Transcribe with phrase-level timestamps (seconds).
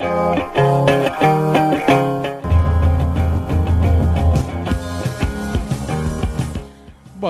[0.00, 0.59] Thank you.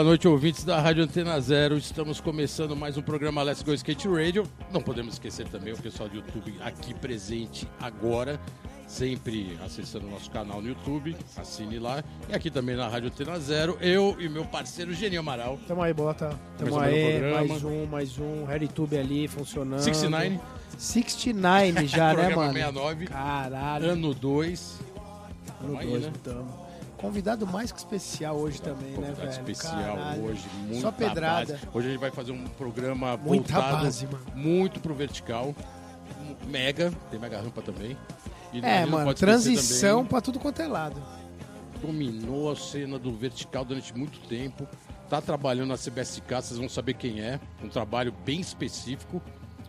[0.00, 1.76] Boa noite, ouvintes da Rádio Antena Zero.
[1.76, 4.44] Estamos começando mais um programa Let's Go Skate Radio.
[4.72, 8.40] Não podemos esquecer também o pessoal do YouTube aqui presente agora,
[8.88, 11.14] sempre acessando o nosso canal no YouTube.
[11.36, 12.02] Assine lá.
[12.30, 15.58] E aqui também na Rádio Antena Zero, eu e meu parceiro Genio Amaral.
[15.68, 16.30] Tamo aí, bota.
[16.56, 17.44] Tamo aí, programa.
[17.46, 18.44] mais um, mais um.
[18.46, 19.82] RedTube ali funcionando.
[19.82, 20.40] 69,
[20.78, 22.52] 69 já, né, programa mano?
[22.54, 23.90] 69, Caralho.
[23.90, 24.80] ano 2.
[25.62, 26.12] Ano aí, dois, né?
[26.24, 26.69] tamo.
[27.00, 29.30] Convidado mais que especial hoje também, né, velho?
[29.30, 30.24] especial Caralho.
[30.24, 31.52] hoje, muita Só pedrada.
[31.54, 31.68] base.
[31.72, 34.20] Hoje a gente vai fazer um programa Muita voltado base, mano.
[34.34, 35.54] muito pro vertical.
[36.46, 37.96] Mega, tem mega rampa também.
[38.52, 41.00] E É, mano, transição pra tudo quanto é lado.
[41.80, 44.66] dominou a cena do vertical durante muito tempo.
[45.08, 47.40] Tá trabalhando na CBSK, vocês vão saber quem é.
[47.64, 49.22] Um trabalho bem específico.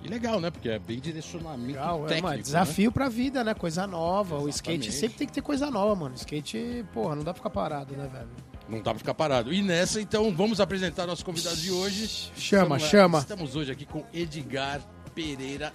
[0.04, 0.50] E legal, né?
[0.50, 2.24] Porque é bem direcionamento Legal, é, técnico.
[2.24, 2.44] mano, né?
[2.44, 3.54] desafio pra vida, né?
[3.54, 4.38] Coisa nova.
[4.40, 4.92] O skate Exatamente.
[4.92, 6.16] sempre tem que ter coisa nova, mano.
[6.16, 8.30] Skate, porra, não dá pra ficar parado, né, velho?
[8.68, 9.54] Não dá pra ficar parado.
[9.54, 12.32] E nessa, então, vamos apresentar nosso convidado de hoje.
[12.36, 12.80] Chama, lá.
[12.80, 13.20] chama.
[13.20, 14.82] Estamos hoje aqui com Edgar
[15.14, 15.72] Pereira,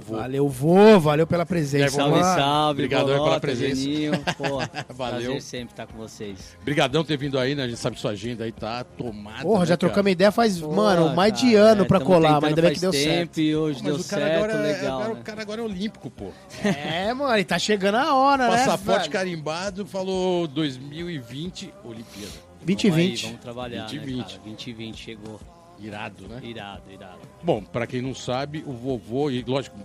[0.00, 0.16] vovô.
[0.16, 1.84] Valeu, vô, valeu pela presença.
[1.84, 2.24] Aí, Salve, mano.
[2.24, 3.76] salve, Obrigado aí pela Bolota, presença.
[3.76, 4.12] Geninho.
[4.36, 4.58] Pô,
[4.94, 5.20] Valeu.
[5.20, 6.56] prazer sempre estar com vocês.
[6.64, 7.64] Brigadão ter vindo aí, né?
[7.64, 9.42] A gente sabe que sua agenda aí tá tomada.
[9.42, 9.78] Porra, né, já cara?
[9.78, 12.72] trocamos ideia faz, Pô, mano, mais de cara, ano é, pra colar, mas ainda bem
[12.74, 13.40] que deu tempo certo.
[13.40, 15.00] E hoje Mas deu o cara, certo, agora é, legal.
[15.00, 15.20] agora, né?
[15.20, 16.30] o cara agora é olímpico, pô.
[16.64, 18.56] É, mano, e tá chegando a hora, né?
[18.56, 19.12] Passaporte velho?
[19.12, 22.32] carimbado, falou 2020, Olimpíada.
[22.64, 23.10] Vamos 2020.
[23.10, 24.16] aí, vamos trabalhar, 2020.
[24.16, 24.38] né, cara?
[24.44, 25.40] 2020 chegou.
[25.82, 26.40] Irado, né?
[26.42, 27.18] Irado, irado.
[27.42, 29.76] Bom, pra quem não sabe, o vovô, e lógico,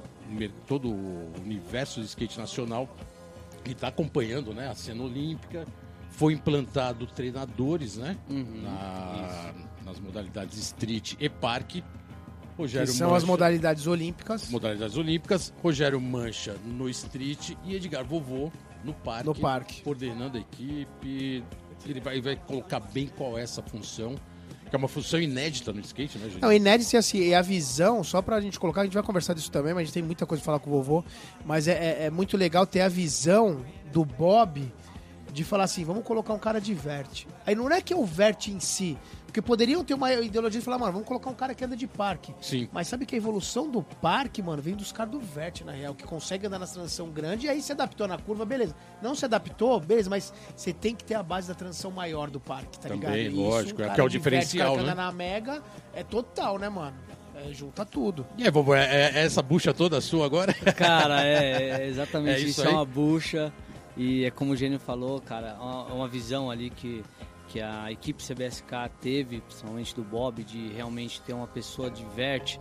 [0.68, 2.88] todo o universo do skate nacional,
[3.66, 5.66] ele tá acompanhando né, a cena olímpica.
[6.12, 8.18] Foi implantado treinadores, né?
[8.30, 9.54] Uhum, na-
[9.86, 11.82] nas modalidades street e parque.
[11.82, 18.04] Que Rogério são as Mancha- modalidades olímpicas modalidades olímpicas, Rogério Mancha no street e Edgar
[18.04, 18.52] Vovô
[18.84, 19.82] no parque, no parque.
[19.84, 21.44] coordenando a equipe.
[21.86, 24.16] Ele vai, vai colocar bem qual é essa função,
[24.70, 26.42] que é uma função inédita no skate, né, gente?
[26.42, 29.34] Não, inédito e assim, e a visão, só pra gente colocar, a gente vai conversar
[29.34, 31.04] disso também, mas a gente tem muita coisa pra falar com o vovô,
[31.46, 34.72] mas é, é- é muito legal ter a visão do Bob
[35.34, 37.28] de falar assim, vamos colocar um cara de verte.
[37.46, 40.66] Aí não é que é o verte em si, porque poderiam ter uma ideologia de
[40.66, 42.34] falar, mano, vamos colocar um cara que anda de parque.
[42.42, 42.70] Sim.
[42.72, 45.94] Mas sabe que a evolução do parque, mano, vem dos caras do verte, na real,
[45.94, 48.74] que consegue andar na transição grande e aí se adaptou na curva, beleza.
[49.02, 52.40] Não se adaptou, beleza, mas você tem que ter a base da transição maior do
[52.40, 53.36] parque, tá Também, ligado?
[53.36, 55.04] lógico, é cara que é o diferencial, verte, o cara que né?
[55.04, 55.64] anda na mega,
[55.94, 56.96] é total, né, mano?
[57.36, 58.26] É, junta tudo.
[58.38, 60.54] E aí, vovô, é, é essa bucha toda sua agora?
[60.74, 62.64] Cara, é, é exatamente É isso isso.
[62.64, 63.54] É uma bucha.
[63.96, 67.04] E é como o Gênio falou, cara, é uma, uma visão ali que,
[67.48, 72.60] que a equipe CBSK teve, principalmente do Bob, de realmente ter uma pessoa de verte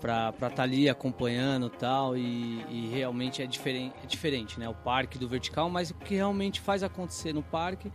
[0.00, 2.16] pra estar ali acompanhando tal.
[2.16, 4.68] E, e realmente é diferente, é diferente, né?
[4.68, 7.90] O parque do vertical, mas o que realmente faz acontecer no parque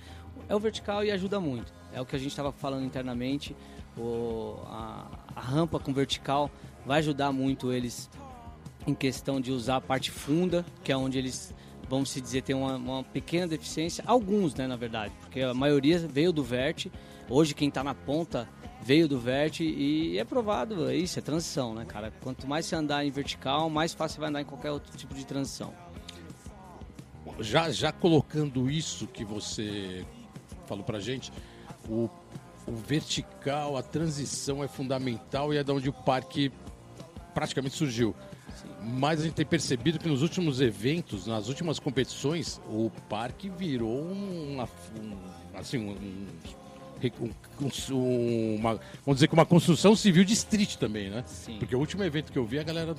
[0.47, 1.73] é o vertical e ajuda muito.
[1.93, 3.55] É o que a gente estava falando internamente.
[3.97, 6.49] O, a, a rampa com vertical
[6.85, 8.09] vai ajudar muito eles
[8.87, 11.53] em questão de usar a parte funda, que é onde eles,
[11.91, 14.01] vamos se dizer, tem uma, uma pequena deficiência.
[14.07, 16.89] Alguns, né, na verdade, porque a maioria veio do verte.
[17.29, 18.47] Hoje quem está na ponta
[18.81, 22.11] veio do verte e é provado, é isso, é transição, né, cara?
[22.21, 25.13] Quanto mais você andar em vertical, mais fácil você vai andar em qualquer outro tipo
[25.13, 25.73] de transição.
[27.41, 30.05] já, já colocando isso que você
[30.65, 31.31] falou pra gente,
[31.89, 32.09] o,
[32.65, 36.51] o vertical, a transição é fundamental e é da onde o parque
[37.33, 38.15] praticamente surgiu.
[38.83, 44.01] Mas a gente tem percebido que nos últimos eventos, nas últimas competições, o parque virou
[44.01, 44.63] uma,
[44.99, 45.15] um,
[45.57, 46.27] assim, um, um-
[47.91, 48.73] um- uma,
[49.05, 51.23] vamos dizer que uma construção civil de street também, né?
[51.25, 51.57] Sim.
[51.57, 52.95] Porque o último evento que eu vi, a galera,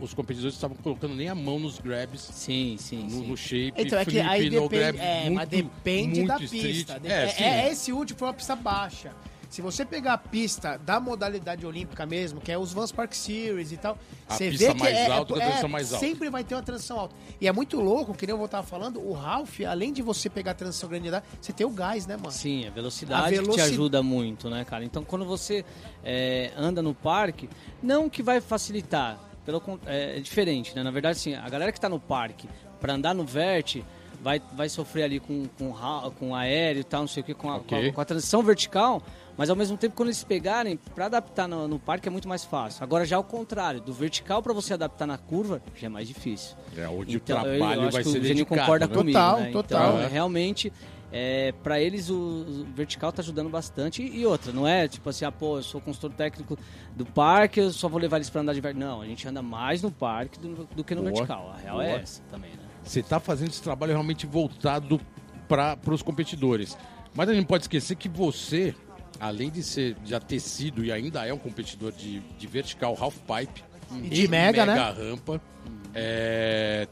[0.00, 3.26] os competidores estavam colocando nem a mão nos grabs, Sim, sim, no, sim.
[3.26, 6.28] no shape, Então, é que flip, aí no depende, grab, é, muito, mas depende muito
[6.28, 6.76] da street.
[6.76, 7.00] pista.
[7.04, 7.42] É, É, sim.
[7.42, 9.12] é, esse último foi uma pista baixa.
[9.50, 13.72] Se você pegar a pista da modalidade olímpica mesmo, que é os Vans Park Series
[13.72, 13.98] e tal,
[14.28, 16.06] A você pista vê que mais é, alta é, transição mais alta.
[16.06, 17.16] sempre vai ter uma transição alta.
[17.40, 20.52] E é muito louco, que nem eu tava falando, o Ralph, além de você pegar
[20.52, 21.10] a transição grande,
[21.40, 22.30] você tem o gás, né, mano?
[22.30, 24.84] Sim, a velocidade A te ajuda muito, né, cara?
[24.84, 25.64] Então, quando você
[26.04, 27.50] é, anda no parque,
[27.82, 30.84] não que vai facilitar, pelo é, é diferente, né?
[30.84, 32.48] Na verdade, assim, a galera que tá no parque
[32.80, 33.84] para andar no verte
[34.22, 35.72] vai, vai sofrer ali com, com,
[36.18, 37.80] com aéreo e tal, não sei o que, com a, Ok.
[37.82, 39.02] com a- com a transição vertical,
[39.40, 42.44] Mas ao mesmo tempo, quando eles pegarem, para adaptar no, no, parque é muito mais
[42.44, 42.84] fácil.
[42.84, 46.54] Agora já ao contrário, do vertical para você adaptar na curva, já é mais difícil.
[46.76, 48.60] É, onde então, o trabalho eu, vai ser o dedicado.
[48.60, 48.94] concorda né?
[48.94, 49.50] comigo, Total, né?
[49.50, 49.96] total.
[49.96, 50.70] Então, realmente,
[51.10, 54.02] é, para eles o, o, vertical tá ajudando bastante.
[54.02, 56.58] E, e, outra, não é tipo assim, ah, pô, eu sou consultor técnico
[56.94, 58.90] do parque, eu só vou levar eles para andar de vertical.
[58.90, 61.14] Não, a gente anda mais no parque do, do que no Boa.
[61.14, 61.50] vertical.
[61.56, 61.86] A real Boa.
[61.86, 62.62] é essa também, né?
[62.84, 65.00] Você tá fazendo esse trabalho realmente voltado
[65.48, 66.76] para os competidores.
[67.14, 68.74] Mas a gente não pode esquecer que você,
[69.20, 73.16] além de ser já ter sido e ainda é um competidor de, de vertical half
[73.18, 73.62] pipe
[74.02, 75.10] e de mega, mega né?
[75.10, 75.40] rampa,
[75.94, 76.88] é,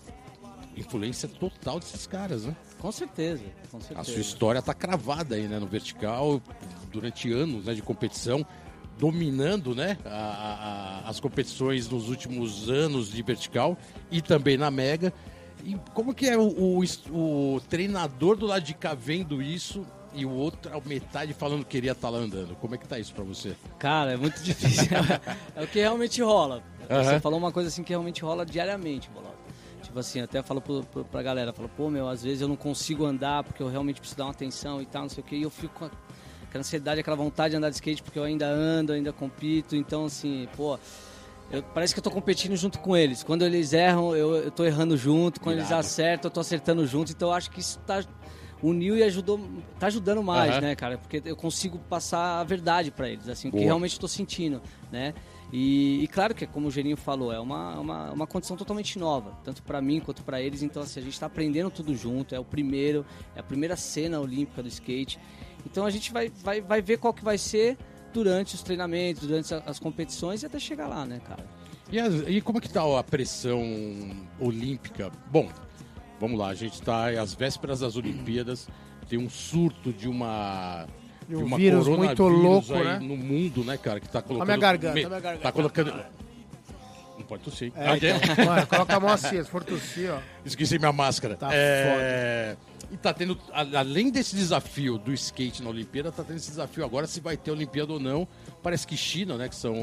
[0.76, 2.54] influência total desses caras, né?
[2.78, 4.00] Com certeza, com certeza.
[4.00, 6.40] A sua história tá cravada aí, né, no vertical
[6.92, 8.46] durante anos, né, de competição,
[8.98, 13.76] dominando, né, a, a, as competições nos últimos anos de vertical
[14.10, 15.12] e também na mega.
[15.64, 19.84] E como que é o, o, o treinador do lado de cá vendo isso
[20.18, 22.56] e o outro, a metade falando que queria estar tá lá andando.
[22.56, 23.54] Como é que tá isso para você?
[23.78, 24.88] Cara, é muito difícil.
[25.54, 26.62] é o que realmente rola.
[26.90, 27.04] Uhum.
[27.04, 29.36] Você falou uma coisa assim que realmente rola diariamente, Bolota.
[29.80, 32.56] Tipo assim, até falo pro, pro, pra galera, falo, pô, meu, às vezes eu não
[32.56, 35.36] consigo andar porque eu realmente preciso dar uma atenção e tal, não sei o que,
[35.36, 38.46] e eu fico com aquela ansiedade, aquela vontade de andar de skate porque eu ainda
[38.46, 40.78] ando, ainda compito, então assim, pô,
[41.50, 43.22] eu, parece que eu tô competindo junto com eles.
[43.22, 45.72] Quando eles erram, eu, eu tô errando junto, quando Irado.
[45.72, 48.04] eles acertam, eu tô acertando junto, então eu acho que isso tá
[48.62, 49.40] uniu e ajudou,
[49.78, 50.60] tá ajudando mais, uhum.
[50.60, 50.98] né, cara?
[50.98, 54.60] Porque eu consigo passar a verdade para eles, assim, o que realmente estou sentindo,
[54.90, 55.14] né?
[55.52, 59.32] E, e, claro que, como o Geninho falou, é uma, uma, uma condição totalmente nova,
[59.42, 60.62] tanto para mim quanto para eles.
[60.62, 62.34] Então, assim, a gente está aprendendo tudo junto.
[62.34, 65.18] É o primeiro, é a primeira cena olímpica do skate.
[65.64, 67.78] Então, a gente vai, vai, vai ver qual que vai ser
[68.12, 71.44] durante os treinamentos, durante as competições e até chegar lá, né, cara?
[71.90, 73.62] E, as, e como que tá a pressão
[74.38, 75.10] olímpica?
[75.30, 75.48] Bom,
[76.20, 78.68] vamos lá, a gente está às vésperas das Olimpíadas,
[79.08, 80.86] tem um surto de uma
[81.28, 82.98] de um uma vírus muito louco, né?
[82.98, 84.42] no mundo, né, cara, que tá colocando...
[84.50, 85.42] A minha garganta, me, a minha garganta.
[85.42, 85.92] Tá colocando...
[87.18, 87.72] Não pode tossir.
[87.74, 90.20] É, então, mano, coloca a mão assim, se for tossir, ó.
[90.44, 91.36] Esqueci minha máscara.
[91.36, 92.56] Tá é...
[92.90, 97.06] E tá tendo, além desse desafio do skate na Olimpíada, tá tendo esse desafio agora
[97.06, 98.26] se vai ter Olimpíada ou não.
[98.62, 99.74] Parece que China, né, que são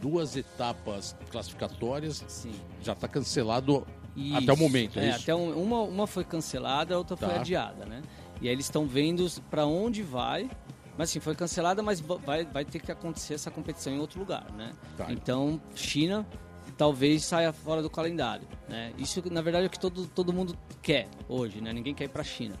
[0.00, 2.52] duas etapas classificatórias, Sim.
[2.82, 3.86] já tá cancelado
[4.16, 4.36] isso.
[4.36, 7.28] até o momento, é, é Até um, uma, uma foi cancelada, a outra tá.
[7.28, 8.02] foi adiada, né?
[8.40, 10.50] E aí eles estão vendo para onde vai
[10.96, 14.46] mas assim, foi cancelada, mas vai, vai ter que acontecer essa competição em outro lugar,
[14.52, 14.72] né?
[14.96, 15.06] Tá.
[15.10, 16.26] Então, China
[16.76, 18.92] talvez saia fora do calendário, né?
[18.98, 21.72] Isso, na verdade, é o que todo, todo mundo quer hoje, né?
[21.72, 22.56] Ninguém quer ir para a China.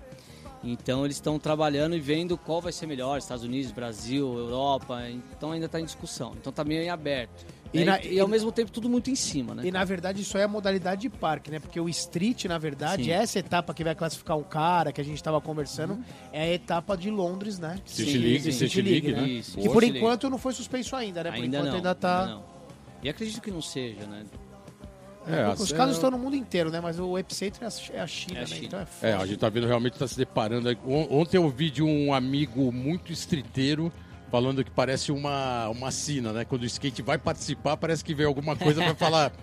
[0.64, 5.02] Então, eles estão trabalhando e vendo qual vai ser melhor, Estados Unidos, Brasil, Europa,
[5.36, 6.34] então ainda está em discussão.
[6.38, 7.44] Então, está meio em aberto.
[7.72, 7.84] E, né?
[7.84, 9.62] na, e, e, ao mesmo tempo tudo muito em cima, né?
[9.62, 9.78] E cara?
[9.78, 11.58] na verdade isso é a modalidade de parque, né?
[11.58, 13.10] Porque o street, na verdade, Sim.
[13.10, 16.04] é essa etapa que vai classificar um cara que a gente estava conversando, uhum.
[16.32, 17.80] é a etapa de Londres, né?
[17.86, 19.26] City League, City League, né?
[19.26, 19.58] Isso.
[19.58, 21.30] Que por enquanto não foi suspenso ainda, né?
[21.30, 22.20] Por ainda enquanto não, ainda tá.
[22.20, 22.44] Ainda não.
[23.02, 24.24] E acredito que não seja, né?
[25.26, 25.98] É, Os casos é...
[25.98, 26.80] estão no mundo inteiro, né?
[26.80, 28.60] Mas o epicentro é a China, é a China né?
[28.62, 30.68] Então é, é, a gente tá vendo realmente tá se deparando.
[30.84, 33.92] Ontem eu vi de um amigo muito estriteiro
[34.30, 36.44] falando que parece uma, uma sina, né?
[36.44, 39.32] Quando o skate vai participar, parece que vem alguma coisa para falar.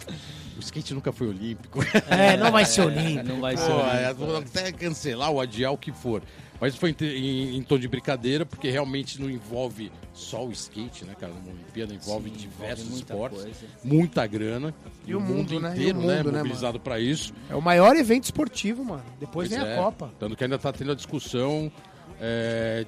[0.58, 1.80] O skate nunca foi olímpico.
[2.10, 3.30] É, não vai ser olímpico.
[3.30, 4.26] não vai ser olímpico.
[4.26, 6.22] É, até cancelar ou adiar o que for.
[6.60, 11.06] Mas foi em, em, em, tom de brincadeira, porque realmente não envolve só o skate,
[11.06, 11.32] né, cara?
[11.32, 13.66] Uma Olimpíada envolve Sim, diversos envolve esportes, coisa.
[13.84, 14.74] muita grana.
[15.06, 15.72] E, e o mundo, mundo né?
[15.72, 16.18] inteiro, né?
[16.18, 17.34] Mundo, né, mobilizado para isso.
[17.50, 19.06] É o maior evento esportivo, mano.
[19.20, 19.74] Depois pois vem é.
[19.74, 20.12] a Copa.
[20.20, 21.72] Tanto que ainda tá tendo a discussão
[22.20, 22.86] é,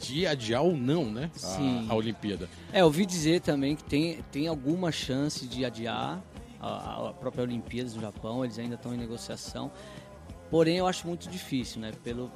[0.00, 1.30] de adiar ou não, né?
[1.34, 1.86] Sim.
[1.88, 2.48] A, a Olimpíada.
[2.72, 6.20] É, ouvi dizer também que tem, tem alguma chance de adiar
[6.60, 9.70] a, a própria Olimpíada do Japão, eles ainda estão em negociação.
[10.50, 11.92] Porém, eu acho muito difícil, né?
[12.04, 12.30] Pelo,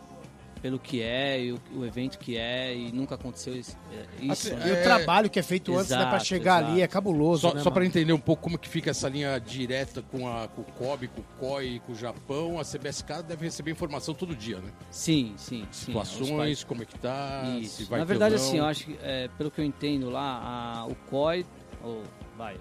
[0.67, 3.79] pelo que é e o, o, evento que é e nunca aconteceu isso.
[3.93, 4.69] É, isso né?
[4.69, 6.73] E o trabalho que é feito exato, antes né, para chegar exato.
[6.73, 7.43] ali é cabuloso.
[7.43, 10.49] Só, né, só para entender um pouco como que fica essa linha direta com, a,
[10.49, 14.35] com o COB, com o COI, com o Japão, a CBSK deve receber informação todo
[14.35, 14.73] dia, né?
[14.91, 15.69] Sim, sim.
[15.71, 17.77] Situações, sim, como é que tá, isso.
[17.77, 20.87] se vai Na verdade, assim, eu acho que, é, pelo que eu entendo lá, a,
[20.87, 21.47] o COI,
[21.81, 22.03] ou,
[22.37, 22.57] vai,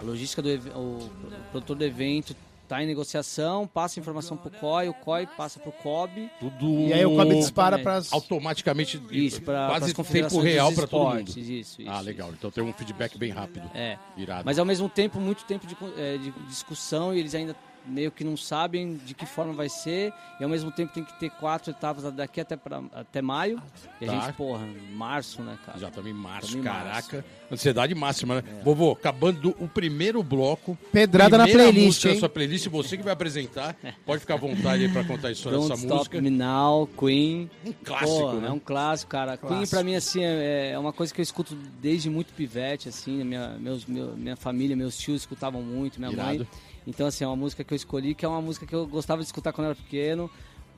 [0.00, 2.34] a logística do o, o produtor do evento
[2.66, 6.28] Está em negociação, passa informação para o COI, o COI passa para o COB.
[6.40, 6.66] Tudo.
[6.80, 8.12] E aí o COB dispara para as.
[8.12, 11.28] Automaticamente, isso, pra, quase tempo real para todo mundo.
[11.28, 12.32] Isso, isso, ah, legal.
[12.32, 13.70] Então tem um feedback bem rápido.
[13.72, 13.96] É.
[14.16, 14.42] Irado.
[14.44, 17.54] Mas ao mesmo tempo, muito tempo de, é, de discussão e eles ainda
[17.86, 21.12] meio que não sabem de que forma vai ser e ao mesmo tempo tem que
[21.18, 23.60] ter quatro etapas daqui até, pra, até maio
[24.00, 24.12] e tá.
[24.12, 25.78] a gente, porra, março, né, cara?
[25.78, 27.16] Já estamos em março, caraca.
[27.16, 27.24] Março.
[27.50, 28.60] Ansiedade máxima, né?
[28.64, 30.76] Vovô, acabando o primeiro bloco.
[30.90, 33.76] Pedrada na playlist, música da sua playlist, você que vai apresentar.
[34.04, 36.20] Pode ficar à vontade aí pra contar a história Don't dessa Stop música.
[36.20, 37.48] Me Now, Queen.
[37.64, 38.48] Um clássico, Pô, né?
[38.48, 39.36] É um clássico, cara.
[39.36, 43.22] Queen pra mim, assim, é, é uma coisa que eu escuto desde muito pivete, assim.
[43.22, 46.44] Minha, meus, meu- minha família, meus tios escutavam muito, minha mãe.
[46.86, 49.20] Então, assim, é uma música que eu escolhi, que é uma música que eu gostava
[49.20, 50.30] de escutar quando eu era pequeno.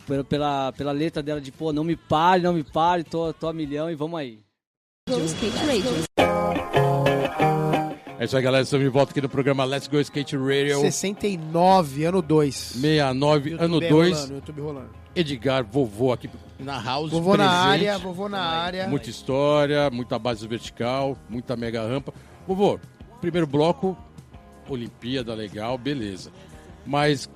[0.07, 3.47] Pela, pela, pela letra dela de, pô, não me pare, não me pare, tô, tô
[3.47, 4.39] a milhão e vamos aí.
[8.19, 8.65] É isso aí, galera.
[8.65, 12.55] Estamos de volta aqui no programa Let's Go Skate Radio 69, ano 2.
[12.55, 14.31] 69, ano 2.
[14.31, 14.91] YouTube rolando.
[15.15, 17.11] Edgar, vovô aqui na house.
[17.11, 17.87] Vovô na presente.
[17.89, 18.89] área, vovô na área.
[18.89, 22.13] Muita história, muita base vertical, muita mega rampa.
[22.47, 22.81] Vovô,
[23.21, 23.97] primeiro bloco,
[24.73, 26.31] Olimpíada, legal, beleza.
[26.87, 27.29] Mas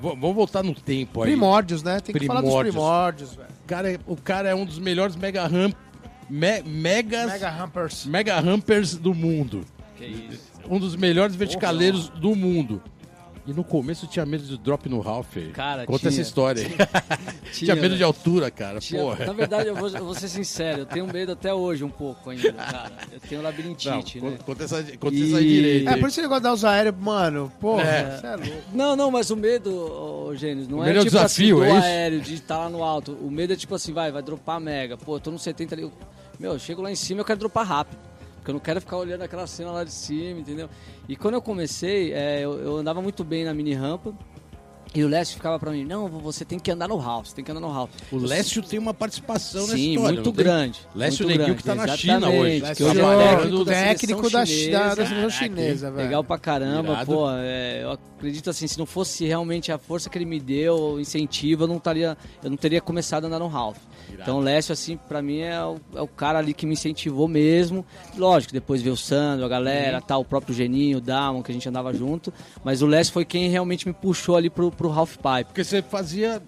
[0.00, 1.30] vamos voltar no tempo aí.
[1.30, 2.00] Primórdios, né?
[2.00, 2.74] Tem que falar dos Primórdios.
[2.74, 3.48] primórdios, velho.
[3.64, 5.74] O cara, é- o cara é um dos melhores mega ramp,
[6.28, 8.06] me- megas, Mega Rampers.
[8.06, 9.64] mega rampers do mundo.
[9.96, 10.50] Que isso.
[10.68, 12.82] Um dos melhores verticaleiros do mundo.
[13.46, 15.36] E no começo tinha medo de drop no Ralph.
[15.54, 16.08] Cara, Conta tinha.
[16.10, 16.68] essa história aí.
[16.70, 16.88] Tinha,
[17.52, 18.80] Tinha, medo de altura, cara.
[18.80, 19.24] Tinha- Porra.
[19.26, 22.30] Na verdade, eu vou, eu vou ser sincero, eu tenho medo até hoje um pouco
[22.30, 22.92] ainda, cara.
[23.12, 24.36] Eu tenho Não, labirintite, né?
[24.44, 25.88] conta, essa, conta E- essa direito.
[25.88, 27.52] É, por isso que ele gosta de dar os aéreos, mano.
[27.60, 28.18] Porra, É.
[28.20, 28.62] você é louco.
[28.74, 31.70] Não, não, mas o medo, ô, Gênesis, não O é é o tipo desafio, assim,
[31.72, 31.86] é isso?
[31.86, 33.12] aéreo, de estar lá no alto.
[33.12, 34.96] O medo é tipo assim, vai, vai dropar mega.
[34.96, 35.82] Pô, eu tô no 70 ali.
[35.82, 35.92] eu-
[36.38, 37.96] Meu, eu chego lá em cima eu quero dropar rápido.
[38.46, 40.70] Porque eu não quero ficar olhando aquela cena lá de cima, entendeu?
[41.08, 44.14] E quando eu comecei, é, eu, eu andava muito bem na mini rampa.
[44.96, 47.50] E o Lécio ficava pra mim, não, você tem que andar no house, tem que
[47.50, 47.90] andar no house.
[48.10, 50.14] O Lécio tem uma participação nessa história.
[50.14, 50.80] muito grande.
[50.94, 52.60] Lécio muito Neguinho grande, que tá na China hoje.
[52.60, 54.94] que Lécio hoje é trabalhando técnico da técnico da, seleção da, chinesa.
[54.94, 56.04] seleção Caraca, chinesa, velho.
[56.06, 57.12] Legal pra caramba, Irado.
[57.12, 57.30] pô.
[57.30, 61.00] é, eu acredito assim, se não fosse realmente a força que ele me deu, o
[61.00, 61.82] incentivo, eu não
[62.42, 63.76] eu não teria começado a andar no Ralph.
[64.12, 67.28] Então o Lécio, assim, pra mim é o, é o cara ali que me incentivou
[67.28, 67.84] mesmo.
[68.16, 71.54] Lógico, depois veio o Sandro, a galera, tal, o próprio Geninho, o Damon, que a
[71.54, 72.32] gente andava junto.
[72.64, 75.44] Mas o Lécio foi quem realmente me puxou ali pro, pro Ralph Pipe.
[75.46, 76.42] Porque você fazia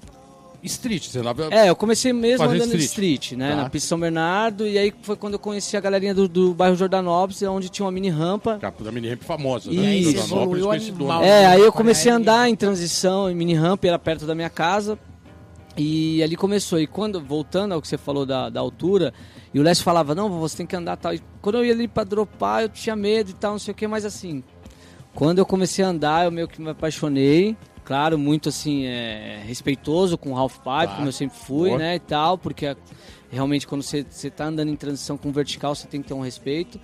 [0.62, 1.49] street, você andava...
[1.50, 3.23] É, eu comecei mesmo Fazer andando de street.
[3.23, 3.50] street, né?
[3.50, 3.57] Tá.
[3.62, 6.75] Na pista São Bernardo, e aí foi quando eu conheci a galerinha do, do bairro
[6.76, 8.59] Jordanópolis, onde tinha uma mini rampa.
[8.59, 9.80] Capa da mini ramp famosa, Isso.
[9.80, 10.25] né?
[10.25, 11.14] Evoluiu conhecidona.
[11.14, 11.25] animal.
[11.25, 14.50] É, aí eu comecei a andar em transição, em mini rampa, era perto da minha
[14.50, 14.99] casa.
[15.76, 16.80] E ali começou.
[16.80, 19.14] E quando, voltando ao que você falou da, da altura,
[19.54, 21.14] e o Lécio falava, não, você tem que andar tal.
[21.14, 23.75] E quando eu ia ali pra dropar, eu tinha medo e tal, não sei o
[23.76, 24.42] que, mas assim,
[25.14, 27.57] quando eu comecei a andar, eu meio que me apaixonei.
[27.88, 30.95] Claro, muito assim, é, respeitoso com o Half Pipe, Claro.
[30.97, 31.78] como eu sempre fui, Boa.
[31.78, 32.76] né, e tal, porque
[33.30, 36.21] realmente quando você, você tá andando em transição com vertical, você tem que ter um
[36.21, 36.78] respeito.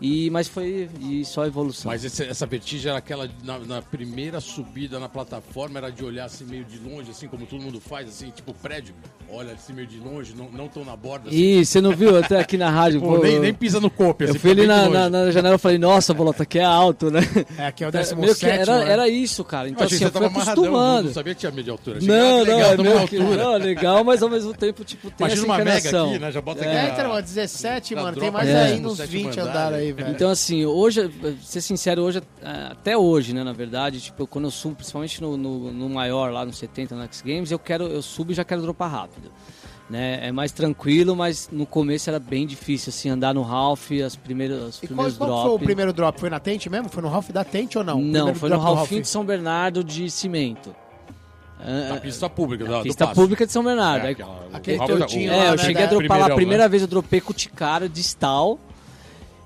[0.00, 1.90] E, mas foi e só evolução.
[1.90, 6.26] Mas esse- essa vertigem era aquela na, na primeira subida na plataforma, era de olhar
[6.26, 8.94] assim meio de longe, assim como todo mundo faz, assim, tipo prédio,
[9.30, 11.28] olha assim meio de longe, não, não tão na borda.
[11.30, 13.00] Assim, Ih, você não viu até aqui na rádio?
[13.00, 15.24] Pô, pô, nem, nem pisa no copo, assim, eu fui ali fica bem na, na,
[15.24, 17.20] na janela e falei, nossa, Bolota, aqui é alto, né?
[17.58, 18.92] É, aqui é o Meio 17 que era, né?
[18.92, 19.66] era isso, cara.
[19.68, 21.06] Eu Então achei assim, eu fui acostumando.
[21.08, 21.98] não sabia que tinha medo de altura.
[21.98, 23.42] Achei Não, não, legal, é meio que, altura.
[23.44, 26.30] não, legal, mas ao mesmo tempo, tipo, tem Imagina essa uma mega aqui, né?
[26.32, 26.70] Já bota aqui.
[26.70, 29.40] É, na- então, ó, 17, na mano, tem mais é, aí no uns sétimo 20
[29.40, 29.87] andar, andar né?
[29.88, 30.10] Aí, velho.
[30.10, 32.22] Então, assim, hoje, pra ser sincero, hoje,
[32.70, 36.44] até hoje, né, na verdade, tipo, quando eu subo, principalmente no, no, no maior, lá
[36.44, 39.30] no 70, no X Games, eu quero, eu subo e já quero dropar rápido.
[39.90, 40.26] Né?
[40.28, 44.62] É mais tranquilo, mas no começo era bem difícil, assim, andar no Ralph, as primeiras,
[44.62, 45.44] os E qual, primeiros qual drops.
[45.46, 46.20] foi o primeiro drop?
[46.20, 46.90] Foi na Tente mesmo?
[46.90, 47.98] Foi no Ralph da Tente ou não?
[48.00, 50.74] Não, foi no Ralfinho de São Bernardo de cimento.
[51.58, 54.04] Na É, pista pública, da, pista pública de São Bernardo.
[54.04, 56.26] É, Aí- aquela- o Aquele Ralph tortinho É, eu né, cheguei a da- dropar lá,
[56.26, 56.68] a primeira né?
[56.68, 58.60] vez eu dropei com o Ticaro distal.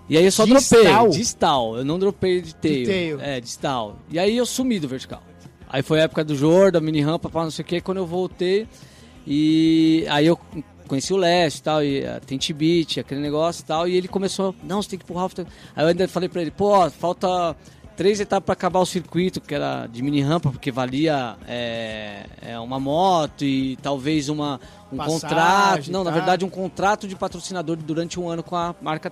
[0.09, 0.83] E aí eu só Distal?
[0.83, 2.87] dropei, distal, eu não dropei de tail.
[2.87, 3.21] tail.
[3.21, 3.97] É, distal.
[4.11, 5.23] E aí eu sumi do vertical.
[5.69, 8.07] Aí foi a época do Jordan, mini rampa, pá, não sei o que, quando eu
[8.07, 8.69] voltei.
[9.27, 10.39] E aí eu
[10.87, 14.09] conheci o Leste e tal, e a Tente Beat, aquele negócio e tal, e ele
[14.09, 15.33] começou, não, você tem que pro Ralph.
[15.39, 17.57] Aí eu ainda falei pra ele, pô, falta
[17.97, 22.59] três etapas pra acabar o circuito, que era de mini rampa, porque valia é, é,
[22.59, 24.61] uma moto e talvez uma,
[24.93, 25.91] um Passagem, contrato.
[25.91, 26.17] Não, na tá.
[26.17, 29.11] verdade, um contrato de patrocinador durante um ano com a marca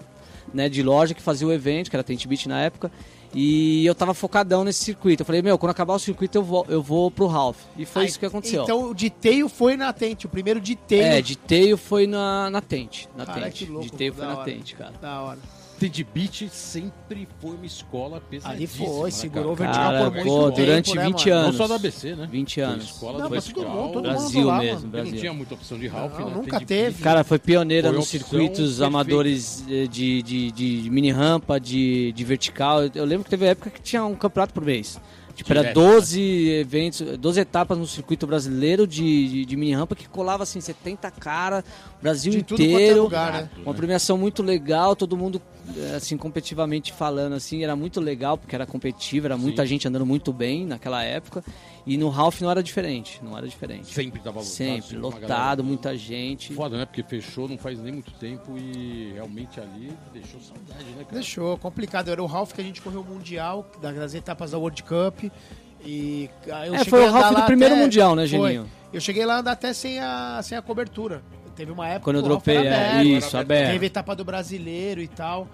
[0.53, 2.91] né, de loja que fazia o evento, que era Tente Beat na época.
[3.33, 5.23] E eu tava focadão nesse circuito.
[5.23, 7.59] Eu falei, meu, quando acabar o circuito eu vou, eu vou pro Ralph.
[7.77, 8.65] E foi Ah, isso que aconteceu.
[8.65, 11.03] Então o de Tail foi na Tente, o primeiro de Tail.
[11.03, 13.09] É, de teio foi na, na tente.
[13.17, 13.65] Na Cara, tente.
[13.67, 14.45] que louco, de teio da foi na hora.
[14.45, 14.93] tente, cara.
[15.01, 15.39] Da hora.
[15.81, 18.53] Tente Beat sempre foi uma escola pesadíssima.
[18.55, 19.71] Ali foi, né, segurou o cara?
[19.73, 21.41] vertical Cara, por muito pô, tempo, durante né, 20 mano?
[21.41, 21.47] anos.
[21.47, 22.29] Não só da ABC, né?
[22.31, 22.85] 20 Foi anos.
[22.85, 23.65] escola Não, do vertical.
[23.65, 24.75] mundo, todo Brasil lá, mesmo.
[24.81, 25.21] Porque não Brasil.
[25.21, 26.35] tinha muita opção de Ralph, Não, né?
[26.37, 27.03] nunca teve.
[27.03, 28.87] Cara, foi pioneira Foi nos circuitos perfeita.
[28.87, 32.83] amadores eh, de, de, de mini rampa, de, de vertical.
[32.85, 35.01] Eu- Eu lembro que teve época que tinha um campeonato por mês.
[35.41, 39.95] Tipo, era Direto, 12 eventos, 12 etapas no circuito brasileiro de, de, de mini rampa
[39.97, 41.65] que colava assim 70 cara,
[42.03, 43.05] Brasil De é inteiro.
[43.05, 43.51] lugar, né?
[43.65, 45.41] Uma premiação muito legal, todo mundo
[45.97, 50.31] assim, competitivamente falando, assim, era muito legal, porque era competitivo, era muita gente andando muito
[50.31, 51.43] bem naquela época.
[51.87, 53.87] E no Ralph não era diferente, não era diferente.
[53.87, 54.53] Sempre tava lotado.
[54.53, 56.53] Sempre, lotado, galera- muita gente.
[56.55, 56.85] Foda, né?
[56.85, 61.15] Porque fechou não faz nem muito tempo e realmente ali deixou saudade, né, cara?
[61.15, 62.11] Deixou, complicado.
[62.11, 65.25] Era o Ralph que a gente correu o Mundial, das etapas da World Cup.
[65.85, 68.51] E ah, eu É, foi o Ralph do primeiro até- Mundial, né, Foi.
[68.51, 68.71] Geninho?
[68.93, 71.23] Eu cheguei lá andar até sem a, sem a cobertura.
[71.57, 73.73] Teve uma época Quando eu dropei, é, aberto, isso, era aberto.
[73.73, 75.49] Teve etapa do brasileiro e tal.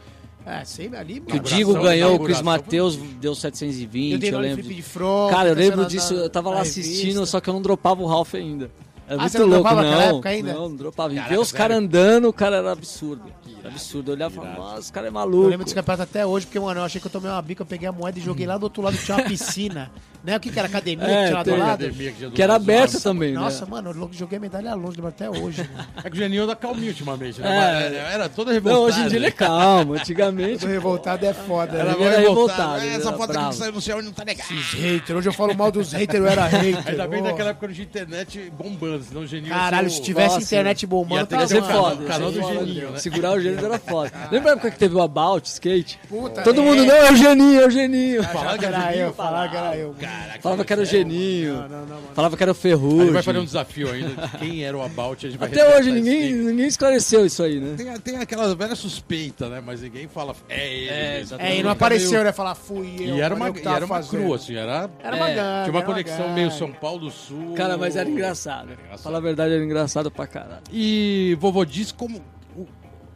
[0.46, 1.20] É, sempre ali.
[1.20, 1.40] Que o.
[1.40, 4.62] Digo ganhou, o Mateus foi- deu Eu 720, dei eu nome lembro.
[4.62, 5.30] de front.
[5.30, 8.34] Cara, eu lembro disso, eu tava lá assistindo, só que eu não dropava o Ralph
[8.34, 8.70] ainda.
[9.08, 9.90] Era Ah, muito você não louco, dropava não.
[9.90, 10.52] naquela época ainda?
[10.52, 11.12] Não, não dropava.
[11.12, 13.22] E Caraca, ver os caras andando, cara, era absurdo.
[13.60, 14.10] Era absurdo.
[14.10, 15.48] Eu olhava e falava, nossa, esse cara é Eu maluco.
[15.48, 17.66] lembro desse campeonato até hoje, porque, mano, eu achei que eu tomei uma bica, eu
[17.66, 19.90] peguei a moeda e joguei lá do outro lado, tinha uma piscina.
[20.24, 20.36] né?
[20.36, 20.66] O que que era?
[20.66, 21.84] Academia É, que tinha lá do lado?
[21.84, 23.70] Academia que, Que era Nossa, também, Nossa, né?
[23.70, 25.68] mano, eu joguei medalha longe, lembro até hoje.
[25.72, 25.86] mano.
[26.02, 27.48] É que o Geninho anda calminho ultimamente, né?
[27.48, 27.60] É.
[27.60, 28.80] Mas Era, era toda revoltada.
[28.80, 29.94] Não, hoje em dia ele é calmo.
[30.16, 31.78] Antigamente, Tô revoltado é foda.
[31.78, 32.04] Era né?
[32.04, 34.46] era revoltado, É, Essa foto aqui que saiu no céu não tá legal.
[34.50, 35.18] Esses haters.
[35.18, 36.88] Hoje eu falo mal dos haters, eu era hater.
[36.88, 39.52] Ainda bem Ô, naquela época não tinha internet bombando, senão o Geninho...
[39.52, 42.02] Caralho, se tivesse Nossa, internet ia bombando, ter tá que ia ser foda.
[42.02, 42.42] o canal do.
[42.42, 42.98] Geninho, né?
[42.98, 44.12] Segurar o Geninho era foda.
[44.30, 45.98] Lembra a época que teve o About Skate?
[46.08, 46.64] Puta, Todo é.
[46.64, 48.22] mundo, não, é o Geninho, é o Geninho.
[48.24, 49.94] Falar que era Geninho, eu, falar que era eu.
[50.00, 51.54] Caraca, Falava que era o Geninho.
[51.54, 52.08] Não, não, não, mano.
[52.14, 53.12] Falava que era o A gente Ferrugem.
[53.12, 55.26] vai fazer um desafio ainda de quem era o About.
[55.26, 57.74] A gente vai Até hoje ninguém, ninguém esclareceu isso aí, né?
[57.76, 59.62] Tem, tem aquela velha suspeita, né?
[59.64, 60.34] Mas ninguém fala.
[60.48, 60.88] É ele.
[60.88, 61.24] É.
[61.38, 62.32] É, e não apareceu, né?
[62.32, 63.16] Falar, fui eu.
[63.16, 64.90] E era mano, uma, e era uma crua, assim, era.
[65.02, 65.64] Era uma É, gangue.
[65.64, 67.54] Tinha uma conexão meio São Paulo do Sul.
[67.54, 68.70] Cara, mas era engraçado.
[68.96, 69.02] Engraçado.
[69.02, 70.62] Fala a verdade, era engraçado pra caralho.
[70.72, 72.22] E vovô diz como
[72.56, 72.66] o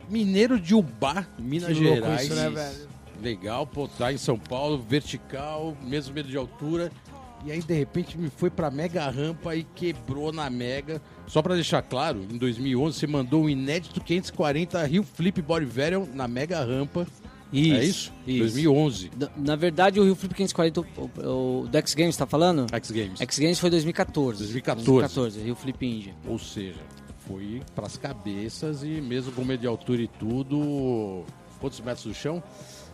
[0.08, 2.22] mineiro de Ubá, Minas Que Gerais.
[2.22, 2.88] isso, né, velho?
[3.22, 6.90] Legal, pô, tá em São Paulo, vertical, mesmo medo de altura.
[7.44, 11.00] E aí, de repente, me foi pra mega rampa e quebrou na mega.
[11.26, 16.06] Só pra deixar claro, em 2011 você mandou um inédito 540 Rio Flip Body Variant
[16.12, 17.06] na mega rampa.
[17.52, 18.12] É isso?
[18.26, 19.11] 2011.
[19.19, 22.66] Na, na verdade, o Rio Flip 540, o, o, o do X Games, tá falando?
[22.73, 23.21] X Games.
[23.21, 24.38] X Games foi 2014.
[24.38, 24.87] 2014.
[24.87, 26.14] 2014, Rio Flip India.
[26.26, 26.80] Ou seja,
[27.26, 31.25] foi pras cabeças e mesmo com medo de altura e tudo.
[31.61, 32.42] Quantos metros do chão?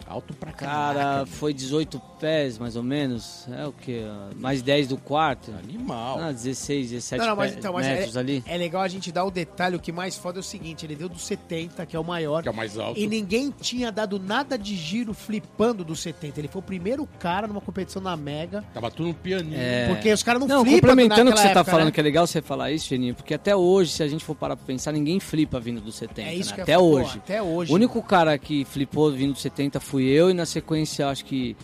[0.08, 1.26] Alto pra Cara, caraca.
[1.26, 3.46] foi 18 pés, mais ou menos.
[3.50, 4.02] É o quê?
[4.36, 5.52] Mais 10 do quarto.
[5.52, 6.18] Animal.
[6.20, 8.44] Ah, 16, 17 Não, não, mas pé- então, mas metros é, ali.
[8.46, 9.74] é legal a gente dar o detalhe.
[9.76, 12.42] O que mais foda é o seguinte: ele deu do 70, que é o maior.
[12.42, 12.98] Que é o mais alto.
[13.00, 16.40] E ninguém tinha dado nada de giro flipando do 70.
[16.40, 18.64] Ele foi o primeiro cara numa competição na Mega.
[18.72, 19.58] Tava tudo no pianinho.
[19.58, 19.88] É.
[19.88, 21.90] Porque os caras não, Não, flipam complementando o que você tá época, falando, né?
[21.92, 24.56] que é legal você falar isso, Geninho, porque até hoje, se a gente for parar
[24.56, 26.28] pra pensar, ninguém flipa vindo do 70.
[26.28, 26.54] É isso né?
[26.56, 27.18] que Até falar, pô, hoje.
[27.18, 27.72] Até hoje.
[27.72, 31.56] O único cara que flipou vindo do 70 fui eu, e na sequência, acho que.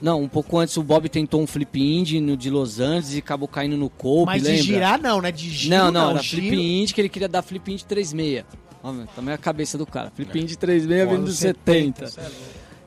[0.00, 3.18] Não, um pouco antes o Bob tentou um flip indie no de Los Angeles e
[3.18, 4.60] acabou caindo no Cope, Mas lembra?
[4.60, 5.32] de girar, não, né?
[5.32, 6.42] De giro, não, não, era giro.
[6.42, 8.44] flip indie que ele queria dar flip indie 36.
[8.82, 10.12] Ó, meu, também a cabeça do cara.
[10.14, 12.06] Flip indie 36 vindo do 70.
[12.08, 12.30] cê é.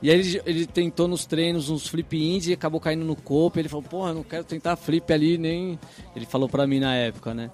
[0.02, 3.58] E aí ele, ele tentou nos treinos uns flip indie e acabou caindo no copo.
[3.58, 5.78] Ele falou, porra, não quero tentar flip ali, nem.
[6.14, 7.50] Ele falou pra mim na época, né?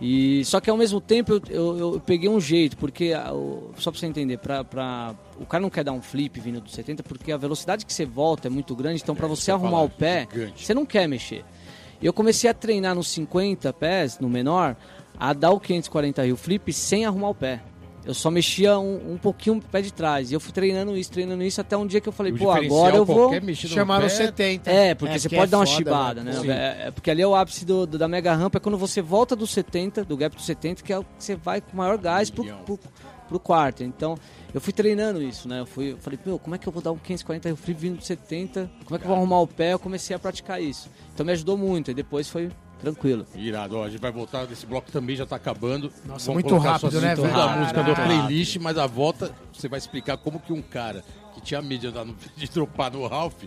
[0.00, 3.90] E, só que ao mesmo tempo eu, eu, eu peguei um jeito, porque, o- só
[3.90, 7.02] pra você entender, pra, pra, o cara não quer dar um flip vindo do 70
[7.02, 9.82] porque a velocidade que você volta é muito grande, então pra você você arrumar fala,
[9.84, 10.64] o pé, gigante.
[10.66, 11.44] você não quer mexer.
[12.00, 14.74] E eu comecei a treinar nos 50 pés, no menor,
[15.18, 17.60] a dar o 540 Rio Flip sem arrumar o pé.
[18.04, 20.30] Eu só mexia um, um pouquinho o pé de trás.
[20.30, 22.50] E eu fui treinando isso, treinando isso, até um dia que eu falei, O pô,
[22.66, 23.28] agora eu vou.
[23.74, 24.70] Chamaram pé, 70.
[24.70, 26.32] É, porque você porque pode é dar uma foda, chibada, né?
[26.50, 29.02] É, é porque ali é o ápice do, do- da mega rampa, é quando você
[29.02, 31.98] volta do 70, do gap do 70, que é o que você vai com maior
[31.98, 32.80] gás pro, pro,
[33.28, 33.84] pro quarto.
[33.84, 34.16] Então,
[34.54, 35.60] eu fui treinando isso, né?
[35.60, 37.98] Eu, fui, eu falei, meu, como é que eu vou dar um 540 free vindo
[37.98, 38.70] do 70?
[38.86, 39.74] Como é que eu vou arrumar o pé?
[39.74, 40.88] Eu comecei a praticar isso.
[41.12, 43.26] Então me ajudou muito, e depois foi tranquilo.
[43.34, 45.92] Irado, ó, a gente vai voltar desse bloco também, já tá acabando.
[46.04, 47.58] Nossa, Vamos muito rápido, né, segunda velho?
[47.60, 48.18] música do Caralho.
[48.24, 51.86] playlist, mas a volta você vai explicar como que um cara que tinha medo de,
[51.88, 53.42] andar no- de dropar no Ralph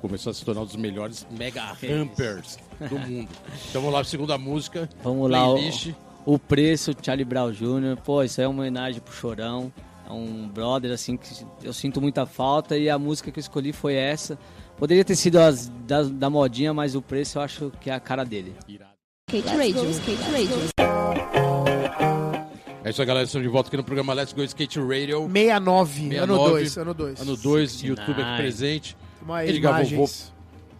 [0.00, 3.28] começou a se tornar um dos melhores mega rampers do mundo.
[3.68, 4.88] Então vamos lá, segunda música.
[5.02, 5.92] Vamos lá, o, playlist.
[6.24, 7.98] o preço, Charlie Brown Jr.
[8.02, 9.70] Pô, isso aí é uma homenagem pro Chorão.
[10.08, 11.28] É um brother, assim, que
[11.62, 14.38] eu sinto muita falta e a música que eu escolhi foi essa.
[14.80, 18.00] Poderia ter sido as da, da modinha, mas o preço eu acho que é a
[18.00, 18.54] cara dele.
[19.28, 20.56] Skate Radio, Skate Radio.
[22.82, 23.26] É isso aí, galera.
[23.26, 25.28] Estamos de volta aqui no programa Let's Go Skate Radio.
[25.30, 27.20] 69, ano 69, 2, ano 2.
[27.20, 27.88] Ano 2, 69.
[27.88, 28.96] YouTube aqui presente.
[29.20, 30.32] Uma Edgar imagens.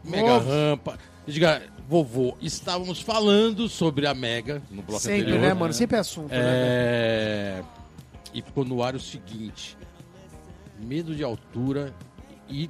[0.03, 0.49] Mega Novo.
[0.49, 0.99] rampa.
[1.29, 5.41] Edgar, vovô, estávamos falando sobre a Mega no bloco Sempre, anterior.
[5.43, 5.75] né, mano?
[5.75, 6.39] Sempre é assunto, né?
[6.41, 7.63] É...
[8.33, 9.77] E ficou no ar o seguinte:
[10.79, 11.95] medo de altura
[12.49, 12.67] e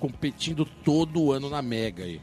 [0.00, 2.20] competindo todo ano na Mega aí.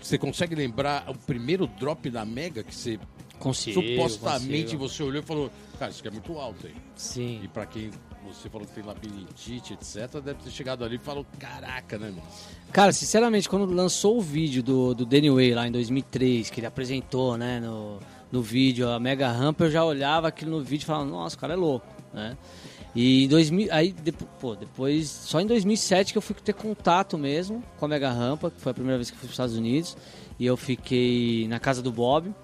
[0.00, 3.00] Você consegue lembrar o primeiro drop da Mega que você
[3.38, 4.88] Consigo, supostamente consigo.
[4.88, 6.74] você olhou e falou, cara, isso aqui é muito alto aí.
[6.96, 7.40] Sim.
[7.42, 7.90] E pra quem
[8.26, 12.22] você falou que tem labirintite, etc., deve ter chegado ali e falou, caraca, né, meu?
[12.72, 16.66] Cara, sinceramente, quando lançou o vídeo do, do Danny Way lá em 2003, que ele
[16.66, 20.86] apresentou, né, no, no vídeo, a Mega Ramp, eu já olhava aquilo no vídeo e
[20.86, 22.36] falava, nossa, o cara é louco, né?
[23.00, 27.16] E em 2000, aí, depois, pô, depois, só em 2007 que eu fui ter contato
[27.16, 29.34] mesmo com a Mega Rampa, que foi a primeira vez que eu fui para os
[29.34, 29.96] Estados Unidos,
[30.36, 32.34] e eu fiquei na casa do Bob.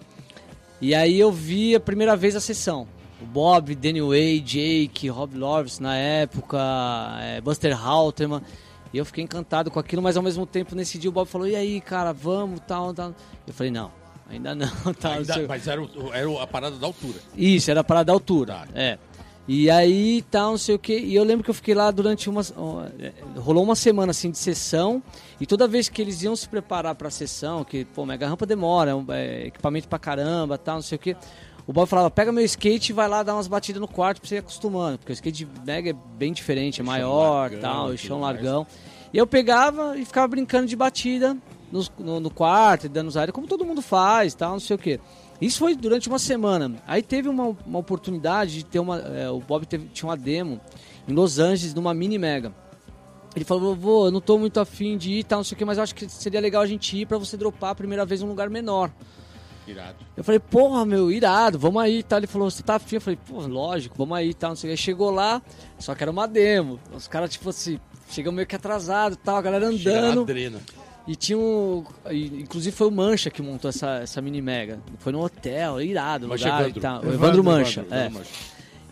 [0.80, 2.86] E aí eu vi a primeira vez a sessão.
[3.20, 6.56] O Bob, Danny Way, Jake, Rob Lawrence na época,
[7.20, 8.40] é, Buster Halterman.
[8.92, 11.48] E eu fiquei encantado com aquilo, mas ao mesmo tempo nesse dia o Bob falou:
[11.48, 13.12] "E aí, cara, vamos, tal, tal".
[13.44, 13.90] Eu falei: "Não,
[14.30, 14.68] ainda não,
[15.00, 15.14] tal".
[15.14, 17.18] Ainda- mas era, era a parada da altura.
[17.36, 18.54] isso, era para dar altura.
[18.54, 18.68] Tá.
[18.72, 18.98] É.
[19.46, 20.96] E aí tal, não sei o que.
[20.98, 22.40] E eu lembro que eu fiquei lá durante uma.
[22.98, 25.02] é, Rolou uma semana assim de sessão.
[25.40, 28.92] E toda vez que eles iam se preparar pra sessão, que, pô, mega rampa demora,
[28.92, 31.16] é, um, é equipamento pra caramba, tal, não sei o que.
[31.66, 34.28] O Bob falava, pega meu skate e vai lá dar umas batidas no quarto pra
[34.28, 34.98] você ir acostumando.
[34.98, 38.66] Porque o skate de mega é bem diferente, é maior, largão, tal, e chão largão.
[39.12, 41.36] E eu pegava e ficava brincando de batida
[41.70, 44.78] nos- no, no quarto, dando os aéreos, como todo mundo faz, tal, não sei o
[44.78, 44.98] que.
[45.40, 46.76] Isso foi durante uma semana.
[46.86, 48.98] Aí teve uma, uma oportunidade de ter uma.
[48.98, 50.60] é, o Bob teve- tinha uma demo
[51.08, 52.52] em Los Angeles, numa mini mega.
[53.36, 55.64] Ele falou, vovô, eu não tô muito afim de ir, tal, não sei o que,
[55.64, 58.22] mas eu acho que seria legal a gente ir pra você dropar a primeira vez
[58.22, 58.92] em um lugar menor.
[59.66, 59.96] Irado.
[60.16, 62.18] Eu falei, porra, meu, irado, vamos aí e tal.
[62.20, 62.96] Ele falou, você tá afim?
[62.96, 64.72] Eu falei, pô, lógico, vamos aí e tal, não sei o que.
[64.72, 65.42] Aí chegou lá,
[65.78, 66.78] só que era uma demo.
[66.94, 70.20] Os caras, tipo assim, chegam meio que atrasado e tal, a galera andando.
[70.22, 70.60] adrena.
[71.06, 71.84] E tinha um.
[72.10, 74.78] Inclusive foi o Mancha que montou essa, essa mini mega.
[74.98, 76.78] Foi no hotel, irado, Mas lugar Evandro.
[76.78, 76.94] e tal.
[76.94, 77.80] O Evandro, Evandro Mancha.
[77.80, 78.08] Evandro, é.
[78.08, 78.30] Mancha.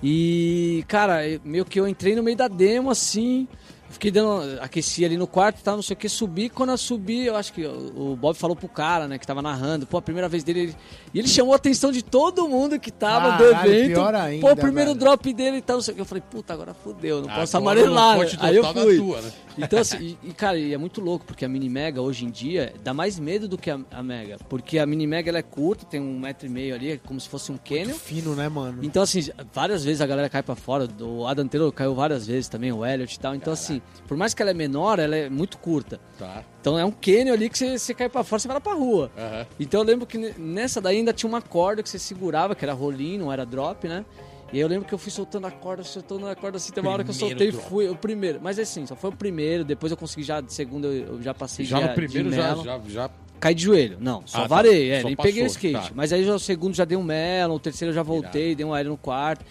[0.03, 3.46] E, cara, meio que eu entrei no meio da demo assim.
[3.88, 4.59] Fiquei dando.
[4.62, 6.48] Aqueci ali no quarto e tal, não sei o que, subi.
[6.48, 9.87] Quando eu subi, eu acho que o Bob falou pro cara, né, que tava narrando.
[9.87, 10.61] Pô, a primeira vez dele.
[10.61, 10.77] ele-
[11.12, 13.88] e ele chamou a atenção de todo mundo que tava do evento.
[13.88, 14.98] pior ainda, Pô, o primeiro velho.
[15.01, 16.01] drop dele e tal, não sei o que.
[16.01, 18.18] Eu falei, puta, agora fudeu, não posso Agora amarelar.
[18.18, 18.31] né?
[18.40, 18.96] Aí eu fui.
[18.96, 19.31] tua, né?
[19.59, 22.31] Então, assim, e, e, cara, e é muito louco, porque a Mini Mega hoje em
[22.31, 24.37] dia dá mais medo do que a, a Mega.
[24.49, 27.21] Porque a Mini Mega ela é curta, tem um metro e meio ali, é como
[27.21, 27.95] se fosse um Canyon.
[27.95, 28.79] Fino, né, mano?
[28.83, 29.21] Então, assim,
[29.53, 30.88] várias vezes a galera cai pra fora.
[31.01, 33.35] O Adam Taylor caiu várias vezes também, o Elliot e tal.
[33.35, 36.01] Então, assim, por mais que ela é menor, ela é muito curta.
[36.19, 36.45] Tá.
[36.61, 38.73] Então é um Canyon ali que você, você cai pra fora, você vai lá pra
[38.75, 39.11] rua.
[39.19, 39.47] Aham.
[39.59, 42.65] Então eu lembro que ne- nessa daí ainda tinha uma corda que você segurava, que
[42.65, 44.05] era rolinho, não era drop, né?
[44.53, 46.87] E aí eu lembro que eu fui soltando a corda, soltando a corda assim, teve
[46.87, 48.38] uma hora que eu Primeiro soltei e fui o primeiro.
[48.43, 51.65] Mas assim, só foi o primeiro, depois eu consegui já, de segundo eu já passei
[51.65, 53.11] Já de, no primeiro de já, já, já.
[53.41, 53.97] Caí de joelho.
[54.01, 54.47] Não, só Ah, tá.
[54.49, 55.88] varei, é, Só nem passou, peguei o skate.
[55.88, 55.91] tá.
[55.95, 58.65] Mas aí já o segundo já dei um melo, o terceiro eu já voltei, dei
[58.65, 59.45] um aéreo no quarto.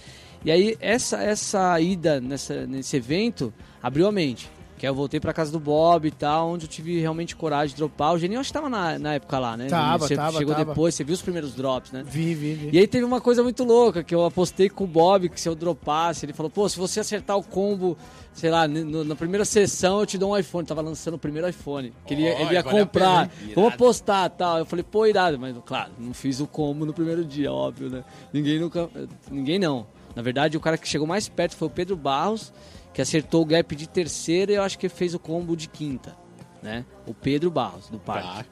[0.46, 4.50] E aí essa, essa ida nessa, nesse evento abriu a mente.
[4.82, 7.70] Que aí eu voltei pra casa do Bob e tal, onde eu tive realmente coragem
[7.76, 8.16] de dropar.
[8.16, 9.68] O Geninho acho que tava na, na época lá, né?
[9.68, 10.66] Tava, você tava, chegou tava.
[10.66, 12.04] depois, você viu os primeiros drops, né?
[12.04, 12.70] Vi, vi, vi.
[12.74, 15.48] E aí teve uma coisa muito louca, que eu apostei com o Bob, que se
[15.48, 17.96] eu dropasse, ele falou, pô, se você acertar o combo,
[18.34, 20.66] sei lá, no- na primeira sessão eu te dou um iPhone.
[20.66, 21.94] Tava lançando o primeiro iPhone.
[22.08, 23.30] Que ele, ia- Olha, ele ia comprar.
[23.30, 23.52] pena?
[23.54, 24.58] Vamos apostar tal.
[24.58, 25.38] Eu falei, pô, irado.
[25.38, 28.04] Mas, claro, não fiz o combo no primeiro dia, óbvio, né?
[28.34, 28.90] Ninguém nunca.
[29.30, 29.86] Ninguém não.
[30.16, 32.52] Na verdade, o cara que chegou mais perto foi o Pedro Barros,
[32.94, 36.16] que acertou o gap de terceira e eu acho que fez o combo de quinta,
[36.62, 36.86] né?
[37.08, 38.28] O Pedro Barros, do parque.
[38.28, 38.46] Tá.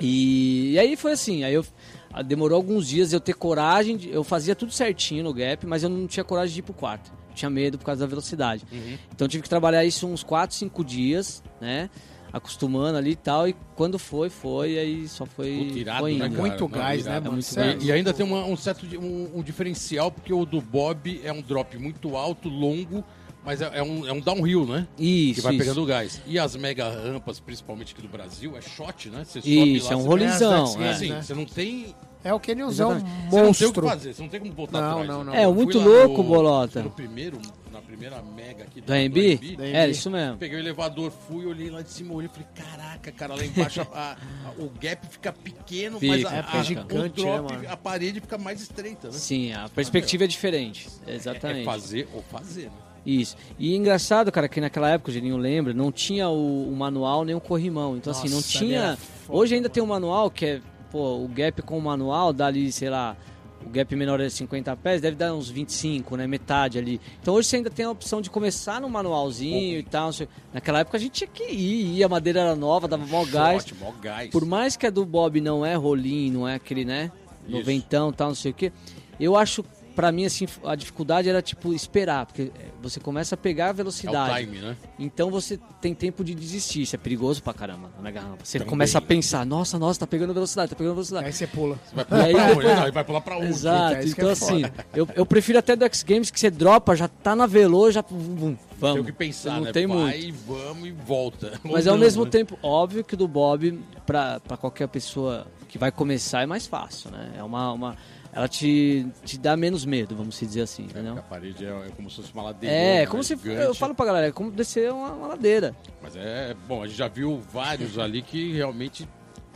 [0.00, 1.64] E, e aí foi assim, aí eu
[2.12, 5.82] ah, demorou alguns dias eu ter coragem, de- eu fazia tudo certinho no gap, mas
[5.82, 7.12] eu não tinha coragem de ir pro quarto.
[7.34, 8.64] Tinha medo por causa da velocidade.
[8.72, 8.98] Uhum.
[9.14, 11.88] Então eu tive que trabalhar isso uns 4, 5 dias, né?
[12.32, 15.64] Acostumando ali e tal, e quando foi, foi, aí só foi.
[15.66, 16.36] Puta, irado, foi né, indo.
[16.36, 16.48] cara?
[16.48, 17.38] Muito Não, gás, né, É mano?
[17.80, 21.32] E, e ainda tem uma- um certo um, um diferencial, porque o do Bob é
[21.32, 23.04] um drop muito alto, longo,
[23.44, 24.86] mas é, é um, é um downhill, né?
[24.98, 25.64] Isso, que vai isso.
[25.64, 26.20] pegando gás.
[26.26, 29.24] E as mega rampas, principalmente aqui do Brasil, é shot, né?
[29.24, 30.66] Você Isso, é um rolizão.
[30.66, 30.90] Sim, E é.
[30.90, 31.22] assim, né?
[31.22, 31.94] você não tem.
[32.22, 33.10] É o Canyonzão Exatamente.
[33.10, 33.86] Você não tem o que monstro.
[33.88, 35.08] fazer, você não tem como voltar Não, atrás.
[35.08, 35.24] não, né?
[35.24, 35.34] não.
[35.34, 36.82] É, Eu muito lá louco, no- Bolota.
[36.82, 37.38] No primeiro,
[37.72, 39.56] na primeira mega aqui Do AMB?
[39.56, 40.36] Da É, isso mesmo.
[40.36, 43.80] Peguei o elevador, fui, olhei lá de cima, olhei e falei, caraca, cara, lá embaixo
[43.80, 47.52] a- a- o gap fica pequeno, Fica, mas a, é, a- fica o gigante, drop,
[47.56, 49.14] né, a parede fica mais estreita, né?
[49.14, 50.88] Sim, a perspectiva é diferente.
[51.06, 51.62] Exatamente.
[51.62, 52.72] É fazer ou fazer, né?
[53.04, 53.36] Isso.
[53.58, 57.34] E engraçado, cara, que naquela época, o Geninho lembra, não tinha o, o manual nem
[57.34, 57.96] o corrimão.
[57.96, 58.96] Então, assim, não Nossa, tinha.
[58.96, 59.38] foda.
[59.38, 60.60] Hoje ainda tem um manual que é,
[60.90, 63.16] pô, o gap com o manual dá ali, sei lá,
[63.64, 66.26] o gap menor é 50 pés, deve dar uns 25, né?
[66.26, 67.00] Metade ali.
[67.20, 70.10] Então hoje você ainda tem a opção de começar no manualzinho e tal.
[70.52, 73.64] Naquela época a gente tinha que ir, ia, a madeira era nova, dava mó gás.
[73.78, 74.30] Mó gás.
[74.30, 77.12] Por mais que a do Bob não é rolinho, não é aquele, né?
[77.46, 78.72] Noventão tal, não sei o quê.
[79.18, 82.26] Eu acho pra mim, assim, a dificuldade era, tipo, esperar.
[82.26, 84.40] Porque é, você começa a pegar a É o velocidade.
[84.46, 84.76] time, né?
[84.98, 86.82] Então você tem tempo de desistir.
[86.82, 88.44] Isso é perigoso pra caramba na mega rampa.
[88.44, 88.70] Você Também.
[88.70, 91.26] começa a pensar, nossa, nossa, tá pegando velocidade, tá pegando velocidade.
[91.26, 91.78] Aí você pula.
[91.86, 92.74] Você vai pular aí pra depois- onde?
[92.76, 93.46] Não, ele vai pular pra onde?
[93.48, 94.62] Exato, é que então é assim,
[94.94, 98.02] eu, eu prefiro até do X Games que você dropa, já tá na velo, já
[98.08, 98.58] vamos.
[98.80, 99.72] Tem o que pensar, não né?
[99.72, 100.38] tem vai, muito.
[100.46, 101.60] vamos e volta.
[101.62, 105.92] Mas Ou ao mesmo tempo, óbvio que do Bob, pra, pra qualquer pessoa que vai
[105.92, 107.32] começar, é mais fácil, né?
[107.36, 107.96] É uma, uma,
[108.32, 111.18] ela te, te dá menos medo, vamos dizer assim, Porque entendeu?
[111.18, 112.74] a parede é, é como se fosse uma ladeira.
[112.74, 113.32] É, como se.
[113.34, 113.78] Eu gigante.
[113.78, 115.74] falo pra galera, é como descer uma, uma ladeira.
[116.02, 119.08] Mas é, bom, a gente já viu vários ali que realmente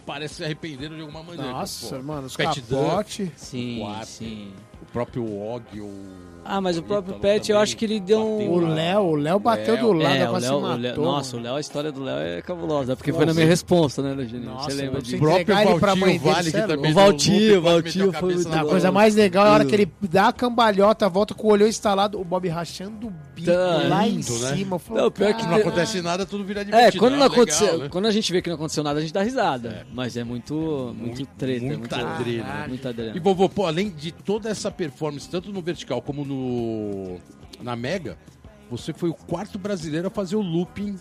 [0.04, 1.50] parece se arrependeram de alguma maneira.
[1.52, 3.32] Nossa, Pô, mano, os Pet capote.
[3.36, 4.06] Sim, Quatro.
[4.06, 4.52] sim.
[4.94, 5.90] O próprio Og, o.
[6.46, 8.60] Ah, mas o próprio Ítalo Pet, eu acho que ele deu um- O.
[8.60, 9.86] Léo, o Léo bateu Léo.
[9.86, 10.78] do lado, É, o quase Léo, se o matou.
[10.82, 11.40] Léo- nossa, o.
[11.40, 14.44] Léo, a história do Léo é cabulosa, porque foi na minha resposta, né, Leginho?
[14.44, 15.16] Nossa, Você lembra disso?
[15.16, 18.92] O próprio Valtinho Vale, é que também O Valtinho, o Valtinho foi muito A coisa
[18.92, 22.20] mais legal é a hora que ele dá a cambalhota, volta com o olho instalado,
[22.20, 23.12] o Bob rachando o
[23.52, 24.56] Tá lá em lindo, né?
[24.56, 24.76] cima.
[24.76, 26.96] Eu falei, Não, pior que Não "Cara, acontece nada, tudo vira divertido.
[26.96, 27.88] É, quando não legal, aconteceu, né?
[27.88, 29.86] quando a gente vê que não aconteceu nada, a gente dá risada.
[29.92, 30.54] Mas é muito,
[30.96, 32.68] muito, Muito- treta, é muita muito, adrenalina.
[32.68, 33.24] muita E adrenalina.
[33.24, 37.18] vovô, pô, além de toda essa performance, tanto no vertical como no
[37.62, 38.16] na Mega,
[38.70, 40.96] você foi o quarto brasileiro a fazer o looping,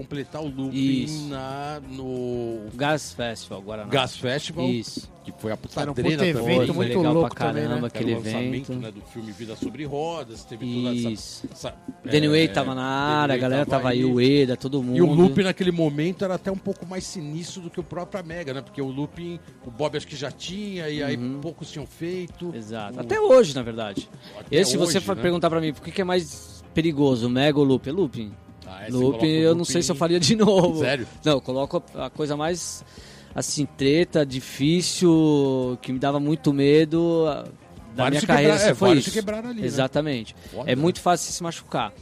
[0.00, 1.28] completar o looping Isso.
[1.28, 3.90] na, no Gas Festival, Guaraná.
[3.90, 5.10] Gas Festival, Isso.
[5.24, 6.12] que foi a Era um também.
[6.12, 7.78] evento Foi, foi muito legal louco pra também, caramba né?
[7.78, 8.82] Era aquele o lançamento evento.
[8.82, 11.10] né, do filme Vida sobre Rodas, teve toda essa...
[11.10, 11.46] Isso.
[11.52, 14.96] essa Danny é, Way tava na área, a galera tava aí, o Eda, todo mundo.
[14.96, 18.24] E o looping naquele momento era até um pouco mais sinistro do que o próprio
[18.24, 18.62] Mega, né?
[18.62, 21.40] Porque o looping, o Bob acho que já tinha, e aí Uhum.
[21.42, 22.52] poucos tinham feito.
[22.54, 22.96] Exato.
[22.96, 24.08] O- Até hoje, na verdade.
[24.38, 25.22] até E se você for né?
[25.22, 27.90] perguntar pra mim, por que, que é mais perigoso, Mega ou o Looping?
[27.90, 28.32] É Looping.
[28.82, 30.78] Ah, é, Looping, eu não sei se eu faria de novo.
[30.80, 31.06] Sério?
[31.24, 32.84] Não, eu coloco a coisa mais,
[33.34, 37.24] assim, treta, difícil, que me dava muito medo
[37.94, 39.18] da Vários minha carreira, quebraram- é, se foi isso.
[39.48, 39.66] ali, né?
[39.66, 40.36] Exatamente.
[40.52, 40.80] Foda, É né?
[40.82, 41.92] muito fácil se machucar.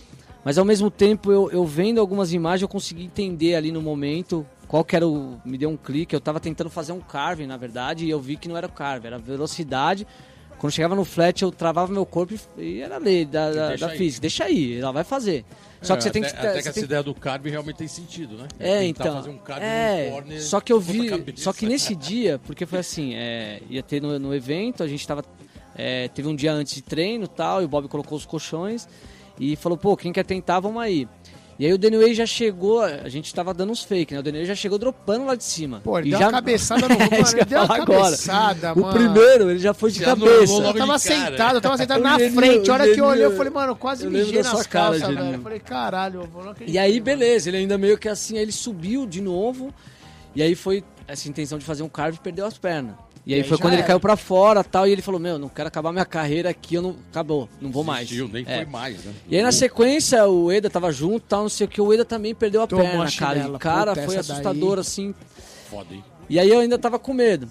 [0.45, 4.47] Mas ao mesmo tempo, eu, eu vendo algumas imagens, eu consegui entender ali no momento
[4.67, 5.39] qual que era o.
[5.45, 6.15] Me deu um clique.
[6.15, 8.71] Eu tava tentando fazer um carving, na verdade, e eu vi que não era o
[8.73, 10.07] carving, era velocidade.
[10.59, 13.93] Quando chegava no flat, eu travava meu corpo e- era lei da, da, Deixa da
[13.95, 14.21] física.
[14.23, 15.45] Deixa aí, ela vai fazer.
[15.81, 16.29] Só que É, você tem que.
[16.29, 18.49] até, que essa tem- ideia do carving realmente tem sentido, né?
[18.59, 19.15] é, então.
[19.15, 21.09] fazer um é, corner, só que eu vi.
[21.37, 25.07] Só que nesse dia, porque foi assim, é, ia ter no, no evento, a gente
[25.07, 25.25] tava.
[25.77, 28.89] é, teve um dia antes de treino e tal, e o Bob colocou os colchões
[29.39, 31.07] e falou, pô, quem quer tentar, vamos aí.
[31.59, 34.21] E aí o Danny já chegou, a gente tava dando uns fake, né?
[34.21, 35.81] O Danny já chegou dropando lá de cima.
[35.83, 36.27] Pô, ele E deu já...
[36.27, 38.03] uma cabeçada no mano, É ele eu deu uma falar agora.
[38.05, 38.93] cabeçada, O mano.
[38.95, 40.53] primeiro, ele já foi de Já cabeça.
[40.53, 40.99] Eu tava cara.
[41.01, 42.71] sentado, eu tava sentado na frente.
[42.71, 45.01] A hora que eu olhei, eu falei, mano, quase eu mijei nas sua cara, calças,
[45.01, 45.23] Geninho.
[45.25, 45.35] velho.
[45.35, 47.05] Eu falei, caralho, eu vou não acredito, E aí, mano.
[47.05, 49.75] beleza, ele ainda meio que assim, aí ele subiu de novo.
[50.37, 52.95] E aí foi essa intenção de fazer um carve e perdeu as pernas.
[53.29, 53.87] E aí E aí foi quando ele era.
[53.89, 54.89] caiu pra fora tal.
[54.89, 56.97] E ele falou: Meu, não quero acabar minha carreira aqui, eu não.
[57.11, 58.09] Acabou, não vou mais.
[58.09, 58.57] Desistiu, nem É.
[58.57, 59.13] foi mais, né?
[59.29, 61.79] E aí na sequência o Eda tava junto tal, não sei o que.
[61.79, 63.39] O Eda também perdeu a Tomou perna, a cara.
[63.55, 65.15] E, cara, Puta, foi assustador daí- assim.
[65.69, 66.03] Foda, hein?
[66.31, 67.51] E aí eu ainda tava com medo.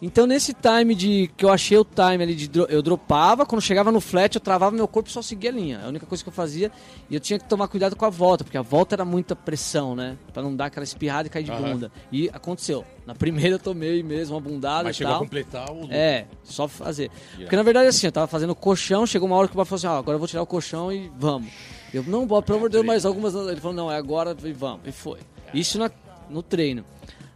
[0.00, 3.90] Então nesse time de que eu achei o time ali de eu dropava, quando chegava
[3.90, 5.80] no flat eu travava meu corpo e só seguia a linha.
[5.82, 6.70] É a única coisa que eu fazia
[7.10, 9.96] e eu tinha que tomar cuidado com a volta, porque a volta era muita pressão,
[9.96, 10.16] né?
[10.32, 11.72] Pra não dar aquela espirrada e cair de Aham.
[11.72, 11.92] bunda.
[12.12, 12.84] E aconteceu.
[13.04, 15.22] Na primeira eu tomei mesmo uma bundada Mas e chegou a tal.
[15.24, 15.88] completar o.
[15.90, 17.10] É, só fazer.
[17.36, 19.78] Porque na verdade assim, eu tava fazendo colchão, chegou uma hora que o Bob falou
[19.78, 21.50] assim, ó, agora eu vou tirar o colchão e vamos.
[21.92, 23.34] Eu, não, Bob, pelo amor de Deus, mais algumas.
[23.34, 24.80] Ele falou, não, é agora e vamos.
[24.86, 25.18] E foi.
[25.52, 25.90] Isso na-
[26.30, 26.84] no treino.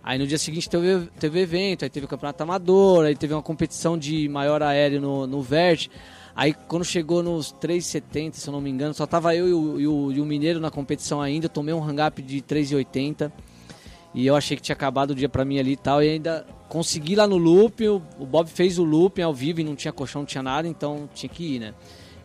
[0.05, 3.43] Aí no dia seguinte teve, teve evento, aí teve o campeonato amador, aí teve uma
[3.43, 5.89] competição de maior aéreo no, no Vert.
[6.35, 9.81] Aí quando chegou nos 3,70, se eu não me engano, só tava eu e o,
[9.81, 13.31] e o- e o Mineiro na competição ainda, eu tomei um hang-up de 3,80.
[14.15, 16.03] E eu achei que tinha acabado o dia pra mim ali e tal.
[16.03, 17.87] E ainda consegui lá no looping.
[17.89, 20.69] O, o Bob fez o looping ao vivo e não tinha colchão, não tinha nada,
[20.69, 21.75] então tinha que ir, né?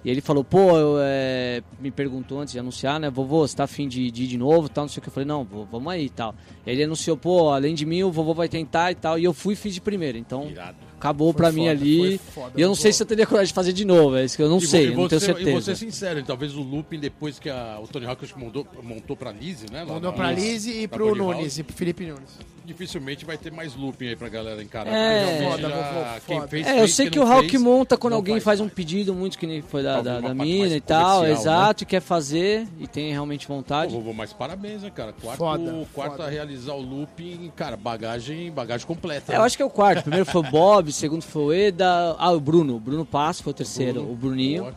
[0.04, 3.10] E ele falou, pô, eu, é, me perguntou antes de anunciar, né?
[3.10, 5.10] Vovô, você tá afim de, de ir de novo tal, não sei o que.
[5.10, 6.34] Eu falei, não, vô, vamos aí e tal.
[6.66, 9.18] Ele anunciou, pô, além de mim, o vovô vai tentar e tal.
[9.20, 10.18] E eu fui e fiz de primeira.
[10.18, 10.87] Então, Irado.
[11.00, 11.98] Acabou Foi pra mim foda, ali.
[11.98, 14.26] foi foda, e eu não sei se eu teria coragem de fazer de novo, é
[14.26, 15.62] isso que eu não E sei, eu não tenho você- E certeza.
[15.62, 19.32] você é sincero, talvez o looping depois que a- o Tony Hawk montou, montou pra
[19.32, 19.80] Lizzie, né?
[19.84, 22.38] lá Mandou na- pra Liz e pro Nunes, e pro Felipe Nunes.
[22.66, 24.92] Dificilmente vai ter mais looping aí pra galera encarar.
[24.94, 25.50] É.
[25.50, 28.42] Foda, já- quem fez, É, eu fez, sei que o Hulk fez, monta quando alguém
[28.42, 28.74] faz um mais.
[28.74, 31.32] pedido, muito que nem foi da, da, da mina mais e tal, né?
[31.32, 33.94] exato, e quer fazer e tem realmente Pô, vontade.
[33.94, 35.14] vovô, mas parabéns, né, cara?
[35.14, 36.26] Quarto, Foda, quarto foda.
[36.26, 39.32] a realizar o looping, cara, bagagem, bagagem completa.
[39.32, 39.46] É, eu né?
[39.46, 40.02] acho que é o quarto.
[40.02, 42.16] Primeiro foi o Bob, o segundo foi o Eda.
[42.18, 42.76] Ah, o Bruno.
[42.76, 44.02] O Bruno Passo foi o terceiro.
[44.02, 44.64] Bruno, o Bruninho.
[44.64, 44.76] boa,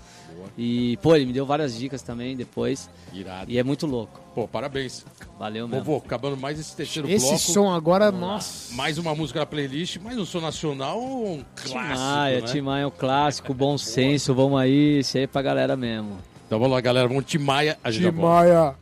[0.56, 2.88] E, pô, ele me deu várias dicas também depois.
[3.12, 3.50] Irado.
[3.50, 4.20] E é muito louco.
[4.34, 5.04] Pô, parabéns.
[5.38, 5.84] Valeu mesmo.
[5.84, 7.38] Vovô, acabando mais esse terceiro Esse bloco.
[7.40, 8.74] som agora, nossa.
[8.74, 12.46] Mais uma música na playlist, mais um som nacional, um clássico, Maia, né?
[12.46, 16.18] Tim Maia é um clássico, bom senso, vamos aí, isso aí é pra galera mesmo.
[16.46, 18.20] Então vamos lá, galera, vamos Timaya, a gente volta.
[18.20, 18.74] Maia.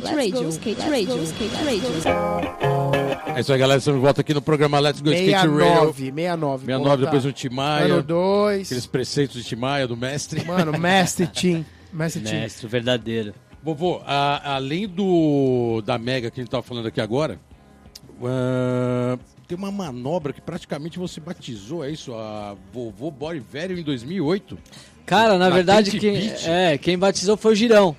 [0.00, 2.83] Skate Radio, Skate Radio, Skate Radio.
[3.36, 5.52] É isso aí, galera, estamos de volta aqui no programa Let's Go Skate Radio.
[5.92, 6.66] 69, 69.
[6.66, 8.66] 69, depois um Timaya, Ano 2.
[8.66, 10.44] aqueles preceitos de Timaya, do mestre.
[10.44, 11.64] Mano, Mestre Team.
[11.92, 12.40] Mestre Team.
[12.40, 13.34] Mestre, verdadeiro.
[13.62, 17.38] Vovô, a- além do da Mega que a gente tava falando aqui agora,
[18.22, 19.18] ah,
[19.48, 22.14] tem uma manobra que praticamente você batizou, é isso?
[22.14, 24.58] A Vovô Body Velho em 2008.
[25.06, 27.94] Cara, na Na verdade, quem, é, quem batizou foi o Girão.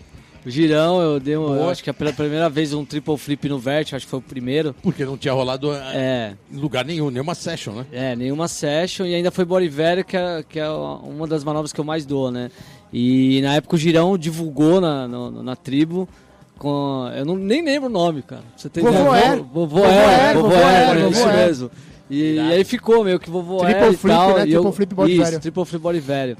[0.45, 3.49] O Girão, eu dei um, eu acho que é pela primeira vez um triple flip
[3.49, 4.75] no vert, acho que foi o primeiro.
[4.84, 7.86] Porque não tinha rolado ah, É, em lugar nenhum, nenhuma session, né?
[7.91, 11.73] é, nenhuma session e ainda foi body velho, que é, que é uma das manobras
[11.73, 12.51] que eu mais dou, né?
[12.93, 16.08] E na época o Girão divulgou na, no- na tribo
[16.60, 17.10] com.
[17.15, 18.43] Eu não, nem lembro o nome, cara.
[18.55, 18.95] Você tem Air,
[19.34, 19.79] é Vovô
[21.10, 21.71] isso mesmo.
[22.10, 24.36] E, e aí ficou meio que vovô Triple e flip, tal.
[24.38, 24.45] né?
[24.47, 25.39] e eu- Triple flip body isso, velho.
[25.39, 26.38] triple flip body velho.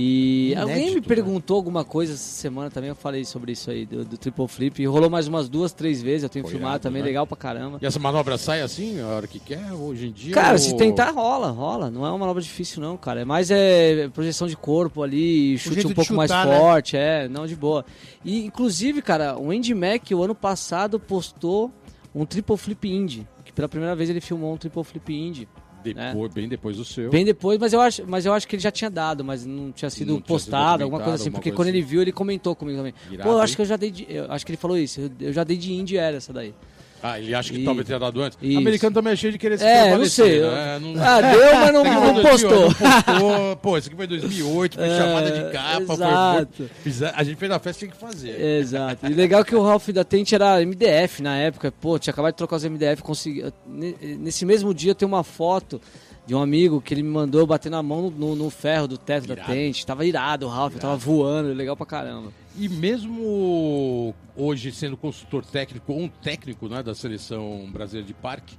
[0.00, 3.84] E alguém me Inédito, perguntou alguma coisa essa semana também, eu falei sobre isso aí,
[3.84, 4.80] do, do triple flip.
[4.80, 7.08] E rolou mais umas duas, três vezes, eu tenho Foi filmado irado, também, né?
[7.08, 7.78] legal pra caramba.
[7.82, 10.32] E essa manobra sai assim, a hora que quer, hoje em dia?
[10.32, 11.90] Cara, ou- se tentar, rola, rola.
[11.90, 13.22] Não é uma manobra difícil, não, cara.
[13.22, 16.56] É mais é projeção de corpo ali, chute um pouco mais chutar, né?
[16.56, 17.84] forte, é, não de boa.
[18.24, 21.72] E, inclusive, cara, o Andy Mack, o ano passado, postou
[22.14, 23.26] um triple flip indie.
[23.44, 25.48] Que pela primeira vez ele filmou um triple flip indie.
[25.82, 27.10] Depois, Bem depois do seu.
[27.10, 29.70] Bem depois, mas eu acho, mas eu acho que ele já tinha dado, mas não
[29.72, 31.24] tinha sido Não tinha sido postado, alguma coisa assim.
[31.24, 31.78] alguma Porque coisa quando assim.
[31.78, 32.94] ele viu, ele comentou comigo também.
[33.10, 33.56] Irado, Pô, eu acho hein?
[33.56, 34.06] que eu já dei de.
[34.08, 35.00] Eu acho que ele falou isso.
[35.00, 36.54] Eu, eu já dei de indie era essa daí.
[37.02, 37.64] Ah, ele acha que Isso.
[37.64, 38.36] talvez tenha dado antes?
[38.40, 38.58] O Isso.
[38.58, 40.40] americano também é cheio de querer se É, não sei.
[40.40, 40.78] né?
[40.80, 41.02] Não...
[41.02, 42.60] Ah, deu, mas não, não foi 2008, postou.
[42.60, 43.56] Não postou.
[43.62, 45.92] Pô, esse aqui foi 2008, foi É, chamada de capa.
[45.94, 46.48] Exato.
[46.56, 48.40] foi, fiz- a gente fez a festa, tinha que fazer.
[48.40, 49.06] Exato.
[49.06, 51.70] E legal que o Ralph da Tent era MDF na época.
[51.70, 53.02] Pô, tinha acabado de trocar os MDF.
[53.02, 53.44] Consegui...
[53.66, 55.80] ne- Nesse mesmo dia tem uma foto
[56.28, 59.26] de um amigo que ele me mandou bater na mão no, no ferro do teto
[59.26, 59.50] da Irado.
[59.50, 59.84] Tent.
[59.86, 62.30] Tava irado o Ralph, tava voando, legal pra caramba.
[62.54, 68.58] E mesmo hoje sendo consultor técnico ou um técnico né, da seleção brasileira de parque,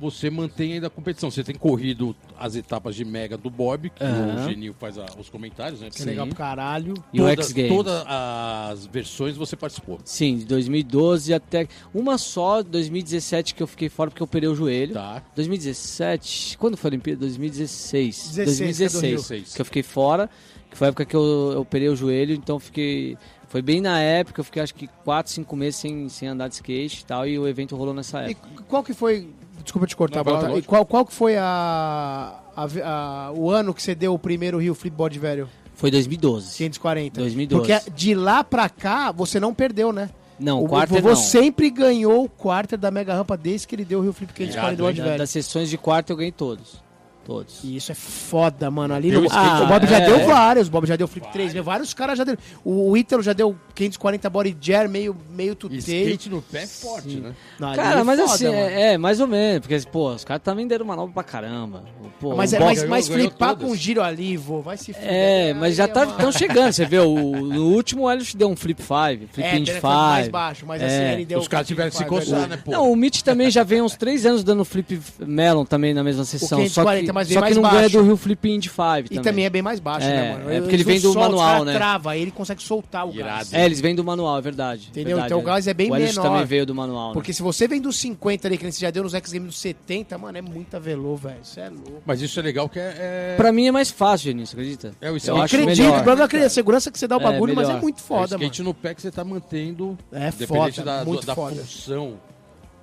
[0.00, 1.30] você mantém ainda a competição.
[1.30, 4.44] Você tem corrido as etapas de Mega do Bob, que Aham.
[4.46, 5.88] o Genil faz a- os comentários, né?
[5.90, 6.94] Que é legal pro caralho.
[7.12, 7.72] E o X Games.
[7.72, 9.98] Todas as versões você participou.
[10.04, 11.66] Sim, de 2012 até.
[11.94, 14.94] Uma só, 2017, que eu fiquei fora porque eu operei o joelho.
[14.94, 15.22] Tá.
[15.34, 16.56] 2017.
[16.58, 17.20] Quando foi a Olimpíada?
[17.20, 18.32] 2016.
[18.36, 19.54] 16, que é do 2016.
[19.54, 20.28] Que eu fiquei fora.
[20.70, 23.16] Que foi a época que eu, eu operei o joelho, então fiquei.
[23.48, 26.56] Foi bem na época, eu fiquei acho que 4, 5 meses sem, sem andar de
[26.56, 28.64] skate e tal, e o evento rolou nessa E época.
[28.68, 29.26] qual que foi.
[29.68, 30.52] Desculpa te cortar, Não, Bota.
[30.56, 32.66] E qual, qual que foi a, a-
[33.28, 35.46] a- o ano que você deu o primeiro Rio Flip Body velho?
[35.74, 36.56] Foi 2012.
[36.56, 37.20] 540.
[37.20, 37.60] 2012.
[37.80, 40.08] Porque de lá pra cá, você não perdeu, né?
[40.40, 41.16] Não, o o quarto vovô não.
[41.16, 44.72] sempre ganhou o quarter da Mega Rampa desde que ele deu o Rio Flip 540
[44.72, 45.18] Irado, Body Da- velho.
[45.18, 46.82] das sessões de quarto eu ganhei todos.
[47.28, 47.62] Todos.
[47.62, 48.94] E isso é foda, mano.
[48.94, 50.06] Ali Deu no, Ah, o Bob já é.
[50.06, 50.66] deu vários.
[50.68, 52.38] O Bob já deu Flip 3, vários caras já deram.
[52.64, 55.78] O, o Ítalo já deu 540 Body Jar, meio, meio tuteio.
[56.08, 57.34] skate no pé é forte, né?
[57.60, 60.42] Não, Cara, é mas foda, assim, é, é, mais ou menos, porque, pô, os caras
[60.42, 61.84] também deram manobra pra caramba.
[62.18, 63.68] Pô, Mas, é, mas ganhou flipar todas.
[63.68, 65.06] com giro ali, vô, vai se fuder.
[65.12, 68.48] É, mas já Aí, tá, estão chegando, você vê, o, no último o Elliot deu
[68.48, 70.32] um flip 5, flip É, mais 5.
[70.32, 70.86] baixo, mas É.
[70.86, 72.72] assim, ele deu Os caras tiveram que se coçar, né, pô?
[72.72, 76.24] Não, o Mitch também já vem uns 3 anos dando flip melon também na mesma
[76.24, 76.48] sessão.
[76.48, 77.76] Só 540, que, mas só que mais não baixo.
[77.76, 79.22] ganha do Rio Flip Indy 5 E também.
[79.22, 80.50] também é bem mais baixo, É, né, mano?
[80.52, 81.74] é porque ele vem do soltam, manual, né?
[81.74, 83.28] trava, aí ele consegue soltar o Irado.
[83.28, 83.52] gás.
[83.54, 84.88] É, eles vêm do manual, é verdade.
[84.90, 85.16] Entendeu?
[85.16, 86.22] verdade, Então o gás é bem o menor.
[86.22, 87.14] também veio do manual, né?
[87.14, 89.58] Porque se você vem dos 50 ali, que você já deu nos X Games dos
[89.58, 91.36] 70, mano, é muita velô, velho.
[91.42, 92.02] Isso é louco.
[92.06, 92.94] Mas isso é legal que é.
[92.98, 93.34] é...
[93.36, 94.92] Pra mim é mais fácil, Geninho, você acredita?
[95.00, 95.40] É o Eu skate.
[95.40, 96.00] acho Acredito, melhor.
[96.00, 97.98] o problema é que a segurança que você dá o É, bagulho, mas é muito
[97.98, 98.44] é o foda, mano.
[98.44, 99.96] skate no pé que você tá mantendo.
[100.12, 101.56] É foda, da, muito da foda.
[101.56, 102.14] função.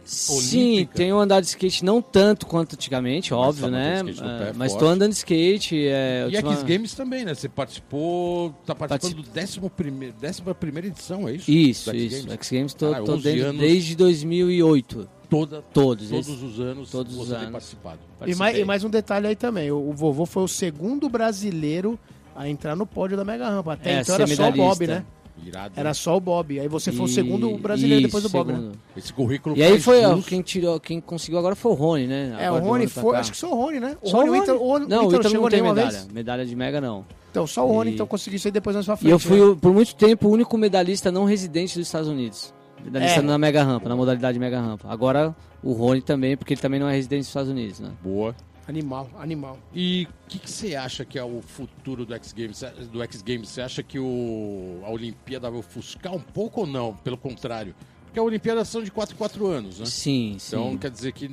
[0.06, 4.04] Sim, tenho andado de skate não tanto quanto antigamente, óbvio, tá né?
[4.04, 4.84] no pé mas forte.
[4.84, 5.88] tô andando de skate.
[5.88, 7.34] É, E última- X Games também, né?
[7.34, 8.52] Você participou.
[8.65, 11.50] Tá participando do décimo primeiro, décima primeira edição, é isso?
[11.50, 12.22] Isso, Do X isso.
[12.28, 12.34] Games?
[12.34, 13.62] X Games tô, Cara, tô 11 dentro anos.
[13.62, 15.10] desde 2008.
[15.28, 16.08] Toda, Todos.
[16.10, 17.50] todos esse- os anos todos os anos.
[17.52, 18.00] participado.
[18.28, 19.72] E mais, e mais um detalhe aí também.
[19.72, 22.00] O, o vovô foi o segundo brasileiro
[22.36, 23.74] a entrar no pódio da Mega Rampa.
[23.74, 25.04] Até É, então era só o Bob, né?
[25.43, 25.74] Irado.
[25.76, 26.60] Era só o Bob.
[26.60, 28.58] Aí você foi o E- segundo brasileiro depois do isso, Bob, né?
[28.60, 28.78] segundo.
[28.95, 32.36] Esse currículo E aí foi, ó, quem tirou, quem conseguiu agora foi o Rony, né?
[32.39, 33.15] É, Agora o Rony foi.
[33.17, 33.98] Acho que só o Rony, né?
[34.02, 34.86] O Só Rony, o o Rony.
[34.86, 35.89] O, Não, o Ítalo Ítalo chegou não tem medalha.
[35.91, 36.08] vez.
[36.08, 37.06] Medalha de mega não.
[37.32, 39.12] Então, só o Rony E- então conseguiu isso aí depois pra E frente.
[39.12, 39.58] eu fui, né?
[39.60, 42.54] por muito tempo, o único medalhista não residente dos Estados Unidos.
[42.84, 43.24] Medalhista É.
[43.24, 44.88] na mega rampa, na modalidade mega rampa.
[44.89, 47.89] Agora o Rony também, porque ele também não é residente dos Estados Unidos, né?
[48.04, 48.34] Boa.
[48.67, 49.60] Animal, animal.
[49.73, 52.62] E o que, que você acha que é o futuro do X Games?
[52.91, 56.95] Do X Games, você acha que o, a Olimpíada vai ofuscar um pouco ou não?
[56.95, 57.75] Pelo contrário,
[58.06, 59.86] porque a Olimpíada são de 4 em 4 anos, né?
[59.86, 60.78] Sim, Então sim.
[60.78, 61.30] quer dizer que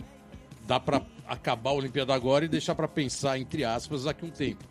[0.66, 4.30] dá pra acabar a Olimpíada agora e deixar pra pensar entre aspas daqui a um
[4.30, 4.64] tempo.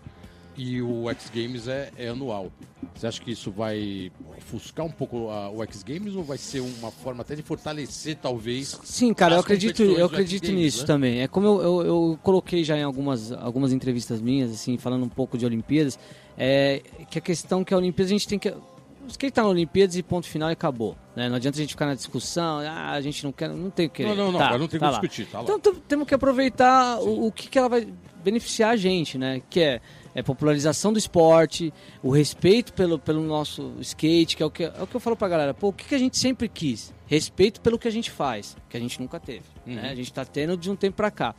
[0.57, 2.51] E o X Games é, é anual.
[2.93, 6.59] Você acha que isso vai ofuscar um pouco a- o X Games ou vai ser
[6.59, 8.77] uma forma até de fortalecer talvez?
[8.83, 10.85] Sim, cara, eu acredito, eu acredito Games, nisso né?
[10.87, 11.21] também.
[11.21, 15.09] É como eu, eu, eu coloquei já em algumas, algumas entrevistas minhas, assim, falando um
[15.09, 15.97] pouco de Olimpíadas,
[16.37, 18.49] é que a questão que a Olimpíada a gente tem que.
[18.49, 20.95] O skate tá na Olimpíadas e ponto final e acabou.
[21.15, 21.27] Né?
[21.27, 23.89] Não adianta a gente ficar na discussão, ah, a gente não quer, não tem o
[23.89, 24.03] que.
[24.03, 24.99] Não, não, não, tá, não tem tá lá.
[24.99, 25.41] discutir, tá.
[25.41, 27.87] Então tem- temos que aproveitar o, o que, que ela vai
[28.23, 29.41] beneficiar a gente, né?
[29.49, 29.81] Que é,
[30.15, 34.73] é popularização do esporte, o respeito pelo, pelo nosso skate, que é o que, é
[34.81, 35.53] o que eu falo pra galera.
[35.53, 36.93] Pô, o que, que a gente sempre quis?
[37.07, 39.43] Respeito pelo que a gente faz, que a gente nunca teve.
[39.65, 39.89] Né?
[39.89, 41.35] A gente tá tendo de um tempo pra cá.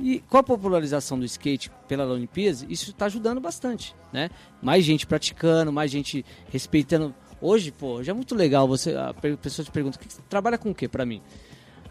[0.00, 4.30] E com a popularização do skate pela Olimpíadas, isso está ajudando bastante, né?
[4.60, 7.14] Mais gente praticando, mais gente respeitando.
[7.40, 8.66] Hoje, pô, hoje é muito legal.
[8.66, 11.20] Você, a pe- pessoa te pergunta, "Que que você trabalha com o quê pra mim?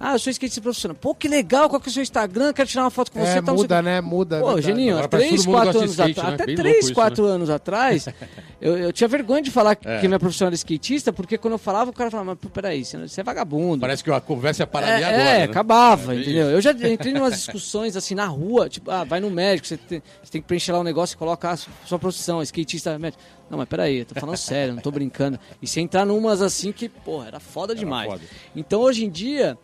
[0.04, 0.98] Ah, eu sou skatista profissional.
[1.00, 2.52] Pô, que legal, qual que é o seu Instagram?
[2.54, 3.34] Quero tirar uma foto com você.
[3.34, 4.02] É, não sei o muda, quê." né?
[4.02, 4.40] Muda.
[4.40, 4.66] Pô, verdade.
[4.66, 6.36] Geninho, há Agora parece que 3, todo mundo 4 gosta de anos skate, atrás, né?
[6.36, 8.08] até Bem 3, louco isso, 4 anos atrás,
[8.60, 10.00] eu, eu tinha vergonha de falar É.
[10.00, 12.98] que minha profissão era skatista, porque quando eu falava, o cara falava, mas peraí, você
[12.98, 13.82] você é vagabundo.
[13.82, 15.22] Parece que a conversa ia parar É, ali agora.
[15.22, 15.44] é, né?
[15.44, 16.48] acabava, É, entendeu?
[16.48, 16.56] isso.
[16.56, 19.78] Eu já entrei em umas discussões assim na rua, tipo, ah, vai no médico, você
[19.78, 22.98] tem, você tem que preencher lá um negócio e colocar a su- sua profissão, skatista
[22.98, 23.22] médico.
[23.50, 25.38] Não, mas peraí, eu tô falando sério, não tô brincando.
[25.62, 28.10] E você entrar numas assim que, porra, era foda demais.
[28.10, 28.22] foda.
[28.56, 29.58] Então hoje em dia,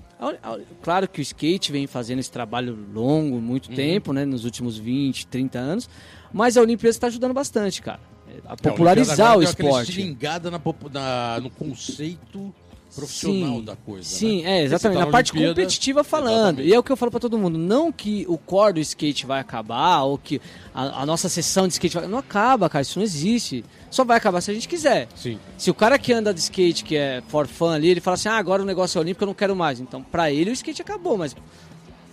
[0.82, 3.42] claro que o skate vem fazendo esse trabalho longo, Uhum.
[3.42, 5.90] muito tempo, né, nos últimos 20, 30 anos,
[6.34, 8.00] mas a Olimpíada está ajudando bastante, cara.
[8.28, 9.90] A É, a popularizar o deu esporte.
[9.92, 10.60] estilingada na,
[10.92, 12.54] na- no conceito
[12.98, 14.04] profissional Sim, da coisa.
[14.10, 14.60] Sim, né?
[14.60, 15.00] é, exatamente.
[15.00, 16.32] Tá Na parte Olimpíada, competitiva falando.
[16.34, 16.70] exatamente.
[16.70, 17.58] E é o que eu falo pra todo mundo.
[17.58, 20.42] Não que o core do skate vai acabar, ou que
[20.74, 22.08] a, a nossa sessão de skate vai...
[22.08, 22.82] Não acaba, cara.
[22.82, 23.64] Isso não existe.
[23.92, 25.08] Só vai acabar se a gente quiser.
[25.16, 25.40] Sim.
[25.58, 28.30] Se o cara que anda de skate, que é for fun ali, ele fala assim,
[28.30, 29.80] ah, agora o negócio é olímpico, eu não quero mais.
[29.80, 31.36] Então, pra ele, o skate acabou, mas...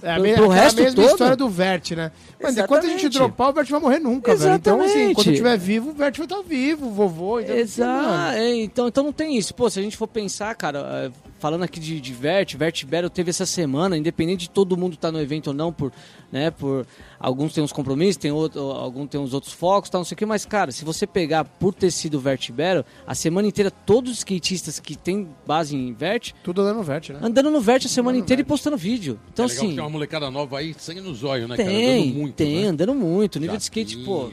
[0.05, 1.11] É a, me- pro aquela resto mesma todo?
[1.13, 2.13] história do Vert, né?
[2.43, 3.19] Mano, enquanto a gente Exatamente.
[3.19, 4.55] dropar, o Vert vai morrer nunca, velho.
[4.55, 5.15] Então, assim, Exatamente.
[5.15, 7.41] quando estiver vivo, o Vert vai estar vivo, o vovô.
[7.41, 8.37] Então, Exato.
[8.37, 9.55] É, então, então não tem isso.
[9.55, 10.79] Pô, se a gente for pensar, cara,
[11.11, 14.95] é, falando aqui de, de Vert, Vert Battle teve essa semana, independente de todo mundo
[14.95, 15.93] estar no evento ou não, por,
[16.33, 16.87] né, por
[17.19, 20.19] alguns têm uns compromissos, tem outro, alguns têm uns outros focos, tal, não sei o
[20.19, 24.11] que, mas, cara, se você pegar por ter sido Vert Battle, a semana inteira, todos
[24.13, 27.19] os skatistas que têm base em Vert, Tudo dando Vert, né?
[27.23, 28.49] andando no Vert a semana Andando no inteira e Vert.
[28.49, 29.19] postando vídeo.
[29.33, 29.75] Então, é legal que assim.
[29.77, 31.69] tem uma molecada nova aí, sangue nos olhos, né, cara?
[31.69, 32.69] Tem, Andando muito, tem, né?
[32.69, 33.41] andando muito.
[33.41, 34.31] Nível de skate, pô.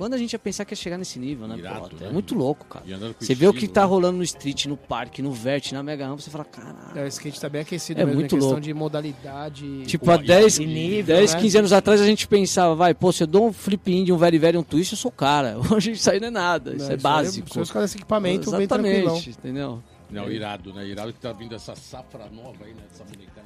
[0.00, 1.58] Quando a gente ia pensar que ia chegar nesse nível, né?
[1.58, 2.08] Irado, pô, né?
[2.08, 2.82] É muito louco, cara.
[3.18, 3.86] Você vê o que tá né?
[3.86, 6.98] rolando no street, no parque, no vert, na mega rampa, você fala, caralho.
[6.98, 8.62] É, o skate tá bem aquecido É mesmo, muito questão louco.
[8.62, 9.82] de modalidade.
[9.84, 11.40] Tipo, há e- 10, e nível, 10 né?
[11.42, 14.16] 15 anos atrás a gente pensava, vai, pô, se eu dou um flip indie, um
[14.16, 15.58] very very, um twist, eu sou o cara.
[15.70, 17.52] Hoje isso aí não é nada, isso né, é básico.
[17.52, 19.16] Só os caras desse equipamento bem tranquilão.
[19.16, 19.82] Exatamente, entendeu?
[20.10, 20.86] Não, irado, né?
[20.86, 22.82] Irado que tá vindo essa safra nova aí, né?
[22.90, 23.39] Essa molecada tá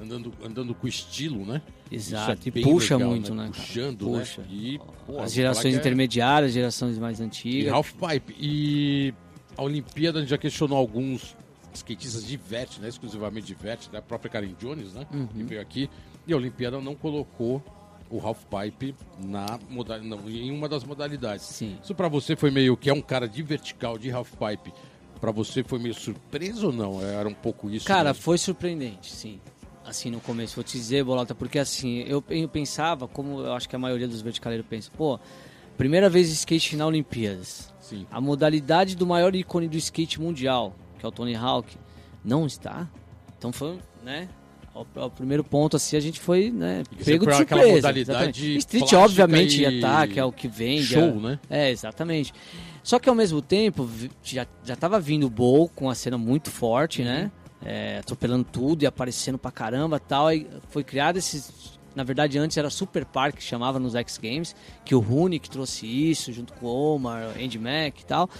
[0.00, 0.32] andando.
[0.44, 1.60] Andando, com estilo, né?
[1.90, 3.54] Exato, Isso é e puxa legal, muito, né, cara?
[3.54, 4.40] Puxando, Puxa.
[4.42, 4.46] né?
[4.50, 7.72] E, pô, As gerações é- intermediárias, gerações mais E antigas.
[7.72, 8.34] half pipe.
[8.38, 9.14] E
[9.56, 11.36] a Olimpíada a gente já questionou alguns
[11.74, 12.88] skatistas de vert, né?
[12.88, 13.98] Exclusivamente de vert, né?
[13.98, 15.06] A própria Karen Jones, né?
[15.12, 15.26] Uhum.
[15.26, 15.88] Que veio aqui.
[16.26, 17.62] E a Olimpíada não colocou
[18.10, 21.44] o half pipe na moda- não, em uma das modalidades.
[21.44, 21.78] Sim.
[21.82, 24.72] Isso pra você foi meio que é um cara de vertical, de half pipe.
[25.20, 27.02] Pra você foi meio surpresa ou não?
[27.02, 27.86] Era um pouco isso.
[27.86, 28.22] Cara, mesmo?
[28.22, 29.40] foi surpreendente, sim.
[29.88, 33.66] Assim, no começo, vou te dizer, Bolota, porque assim, eu, eu pensava, como eu acho
[33.66, 35.18] que a maioria dos verticaleiros pensa, pô,
[35.78, 37.72] primeira vez skate na Olimpíadas.
[37.80, 38.06] Sim.
[38.10, 41.74] A modalidade do maior ícone do skate mundial, que é o Tony Hawk,
[42.22, 42.86] não está.
[43.38, 44.28] Então foi, né?
[44.74, 46.82] O, primeiro ponto, assim, a gente foi, né?
[46.92, 47.72] E Pego de surpresa.
[47.72, 48.58] modalidade.
[48.58, 50.84] Street, obviamente, e ia estar, que é o que vende.
[50.84, 51.40] Show, é- né?
[51.48, 52.32] é, exatamente.
[52.82, 53.88] Só que ao mesmo tempo,
[54.22, 57.32] já, já tava vindo o Bowl com a cena muito forte, né?
[57.64, 60.28] É, atropelando tudo e aparecendo pra caramba tal.
[60.28, 61.76] Aí foi criado esses.
[61.96, 64.54] Na verdade, antes era Super Park, que chamava nos X Games,
[64.84, 68.30] que o Rune que trouxe isso, junto com o Omar, Andy Mack e tal.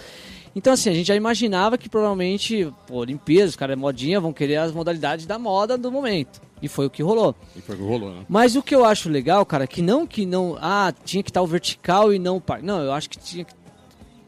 [0.55, 4.31] Então, assim, a gente já imaginava que provavelmente, pô, Olimpíadas, os caras é modinha, vão
[4.31, 6.39] querer as modalidades da moda do momento.
[6.61, 7.35] E foi o que rolou.
[7.53, 8.25] E foi o que rolou, né?
[8.29, 10.57] Mas o que eu acho legal, cara, que não que não.
[10.61, 12.65] Ah, tinha que estar o vertical e não o parque.
[12.65, 13.53] Não, eu acho que tinha que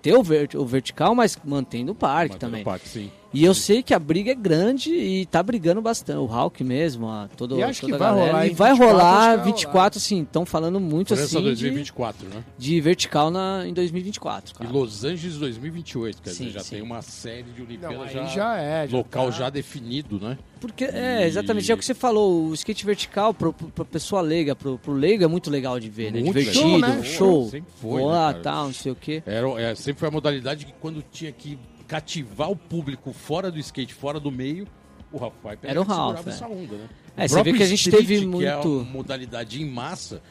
[0.01, 2.65] ter o, ver- o vertical, mas mantendo o parque Bateu no também.
[2.65, 3.09] parque, sim.
[3.33, 6.17] E eu sei que a briga é grande e tá brigando bastante.
[6.17, 8.27] O Hulk mesmo, ó, todo, E acho toda que a vai galera.
[8.31, 11.37] rolar e vai 24, acho rolar que vai 24, assim, estão falando muito França assim
[11.37, 12.43] de, 2024, né?
[12.57, 14.69] de vertical na, em 2024, E cara.
[14.69, 16.75] Los Angeles 2028, quer dizer, Sim, já sim.
[16.75, 18.87] tem uma série de Olimpíadas já, já é.
[18.87, 19.31] já local tá.
[19.31, 20.37] já definido, né?
[20.59, 24.21] Porque, é, exatamente, é o que você falou, o skate vertical pro, pro, pra pessoa
[24.21, 26.19] leiga, pro, pro leigo é muito legal de ver, né?
[26.19, 27.49] Muito Divertido, show, Show, né?
[27.49, 28.39] Sempre foi, né, cara?
[28.43, 29.23] tal, não sei o quê.
[29.25, 31.57] Era, é, sempre foi a modalidade que quando tinha que
[31.91, 34.65] cativar o público fora do skate, fora do meio,
[35.11, 36.33] o Half Pipe Era o segurava é.
[36.33, 36.89] essa onda, né?
[37.17, 39.65] É, O você vê que a gente street, teve que é muito- uma modalidade em
[39.69, 40.21] massa,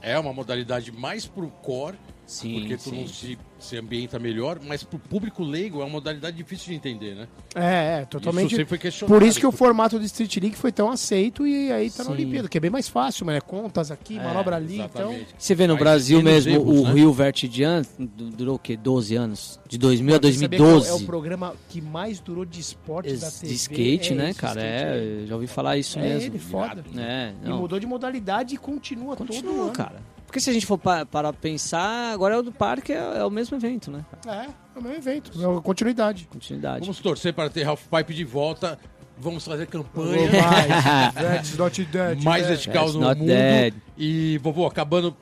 [0.00, 1.98] é uma modalidade mais pro core,
[2.28, 6.36] Sim, porque tu não se, se ambienta melhor, mas pro público leigo é uma modalidade
[6.36, 7.26] difícil de entender, né?
[7.54, 8.50] É, é, Isso totalmente.
[8.50, 9.18] sempre foi questionado.
[9.18, 12.10] Por isso que o formato do Street League foi tão aceito e aí tá na
[12.10, 12.12] Sim.
[12.16, 15.16] Olimpíada, que é bem mais fácil, mas é contas aqui, É, manobra ali, então.
[15.38, 16.92] Você vê no Mas Brasil mesmo, erros, o né?
[16.92, 18.76] Rio Vertidian du- durou o quê?
[18.76, 19.58] 12 anos?
[19.66, 20.90] De 2000 a Você sabia que é o- 2012.
[20.90, 23.52] É o programa que mais durou de esporte da Esse- TV.
[23.52, 24.60] de skate, é né, esse, cara?
[24.60, 25.22] skate aí.
[25.24, 26.26] É, já ouvi falar isso É mesmo.
[26.34, 26.84] ele, foda.
[26.94, 27.56] É, E não.
[27.58, 29.72] mudou de modalidade e continua, todo Continua, ano.
[29.72, 30.17] cara.
[30.28, 33.24] Porque se a gente for pa- para pensar, agora é o do parque, é, é
[33.24, 34.04] o mesmo evento, né?
[34.26, 36.28] É, é o mesmo evento, é uma continuidade.
[36.30, 36.80] Continuidade.
[36.80, 38.78] Vamos torcer para ter Half Pipe de volta.
[39.16, 40.28] Vamos fazer campanha.
[40.30, 43.28] Mais, That's not dead, mais vertical That's no not mundo.
[43.28, 43.74] dead.
[43.96, 45.16] E, vovô, acabando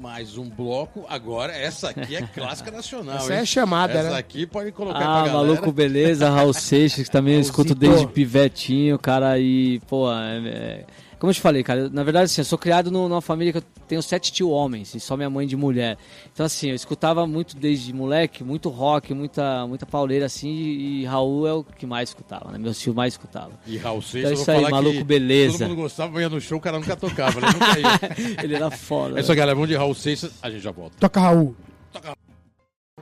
[0.00, 1.04] mais um bloco.
[1.08, 3.40] Agora, essa aqui é clássica nacional, Essa hein?
[3.40, 4.18] é chamada, Essa né?
[4.18, 5.32] aqui pode colocar Ah, pra galera.
[5.34, 10.86] maluco, beleza, Raul Seixas, que também eu escuto desde pivetinho, cara, e, pô, é- é-
[11.22, 13.52] como eu te falei, cara, eu- na verdade, assim, eu sou criado no- numa família
[13.52, 15.96] que eu tenho sete tio homens, e só minha mãe de mulher.
[16.32, 21.46] Então, assim, eu escutava muito desde moleque, muito rock, muita, muita pauleira, assim, e, Raul
[21.46, 22.58] é o que mais escutava, né?
[22.58, 23.52] Meu tio mais escutava.
[23.68, 25.58] E Raul Então Seixas, é eu isso aí, falar maluco, que beleza.
[25.58, 27.46] todo mundo gostava, mas ia no show, o cara nunca tocava, né?
[27.52, 28.42] Nunca ia.
[28.44, 29.16] Ele era foda.
[29.16, 29.54] É isso aí, galera.
[29.54, 30.96] Vamos de Raul Seixas, a gente já volta.
[30.98, 31.54] Toca Raul.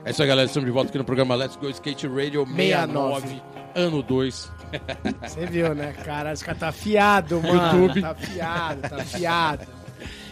[0.05, 0.45] É isso aí, galera.
[0.47, 3.41] Estamos de volta aqui no programa Let's Go Skate Radio 69, 69.
[3.75, 4.51] ano 2.
[5.21, 6.33] Você viu, né, cara?
[6.33, 7.83] Esse cara tá afiado, mano.
[7.83, 8.01] YouTube.
[8.01, 9.67] Tá afiado, tá afiado.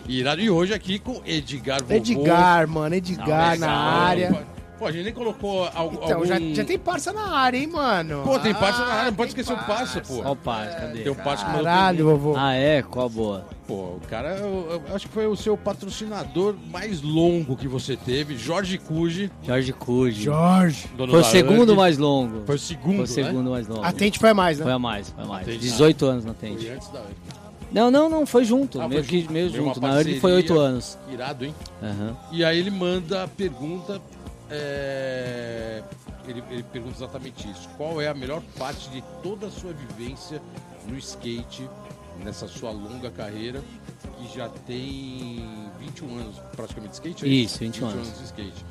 [0.07, 0.41] Irado.
[0.41, 1.93] E hoje aqui com Edgar Vovô.
[1.95, 4.45] Edgar, mano, Edgar Não, na área.
[4.79, 6.25] Pô, a gente nem colocou algo, Então, algum...
[6.25, 8.21] já, já tem parça na área, hein, mano?
[8.23, 10.21] Pô, tem Ah, parça na área, não pode esquecer o parça, pô.
[10.23, 11.01] Ó o par, cadê?
[11.03, 12.33] Tem um parça que mandou Caralho, vovô.
[12.37, 12.81] Ah, é?
[12.81, 13.45] Qual a boa?
[13.67, 17.97] Pô, o cara, eu, eu acho que foi o seu patrocinador mais longo que você
[17.97, 20.23] teve, Jorge Cuji, Jorge Cuji.
[20.23, 20.87] Jorge.
[20.95, 22.43] dono Foi o segundo mais longo.
[22.45, 23.29] Foi o segundo, Foi o né?
[23.29, 23.83] segundo mais longo.
[23.83, 24.63] Atente foi mais, né?
[24.63, 25.43] Foi a mais, foi a mais.
[25.47, 25.59] Atente.
[25.59, 26.69] 18 anos na Foi Tente.
[26.69, 27.01] antes da.
[27.71, 28.81] Não, não, não, foi junto.
[28.81, 29.33] Ah, meio foi que junto.
[29.33, 29.79] meio junto.
[29.79, 30.55] Na Early foi parceria.
[30.55, 30.97] 8 anos.
[31.11, 31.53] Irado, hein?
[31.83, 32.17] Aham.
[32.31, 34.01] E aí ele manda a pergunta.
[34.49, 35.83] É,
[36.27, 37.69] Ele, ele pergunta exatamente isso.
[37.77, 40.41] Qual é a melhor parte de toda a sua vivência
[40.87, 41.69] no skate,
[42.23, 43.61] nessa sua longa carreira,
[44.17, 45.43] que já tem
[45.79, 47.25] 21 anos praticamente de skate?
[47.25, 48.17] é Isso, 21 anos.
[48.17, 48.65] de skate.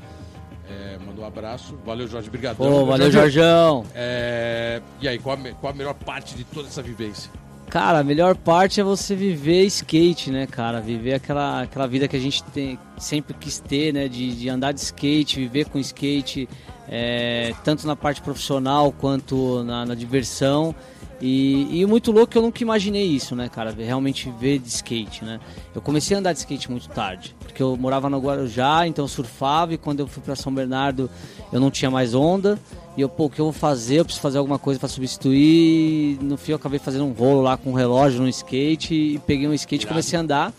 [0.71, 1.79] É, mandou um abraço.
[1.85, 2.29] Valeu, Jorge.
[2.29, 2.57] Obrigadão.
[2.71, 3.87] Pô, valeu, Jorjão.
[3.95, 7.31] É, e aí, qual a, qual a melhor parte de toda essa vivência?
[7.71, 10.81] Cara, a melhor parte é você viver skate, né, cara?
[10.81, 14.09] Viver aquela, aquela vida que a gente tem, sempre quis ter, né?
[14.09, 16.49] De, de andar de skate, viver com skate,
[16.89, 20.75] é, tanto na parte profissional quanto na, na diversão.
[21.21, 23.75] E, e muito louco eu nunca imaginei isso, né, cara?
[23.77, 25.39] Realmente viver de skate, né?
[25.75, 29.75] Eu comecei a andar de skate muito tarde, porque eu morava no Guarujá, então surfava
[29.75, 31.11] e quando eu fui para São Bernardo
[31.53, 32.59] eu não tinha mais onda.
[32.99, 34.01] E eu, pô, o que eu vou fazer?
[34.01, 36.19] Eu preciso fazer alguma coisa para substituir.
[36.21, 39.47] No fim eu acabei fazendo um rolo lá com um relógio no skate e peguei
[39.47, 40.53] um skate e comecei a andar.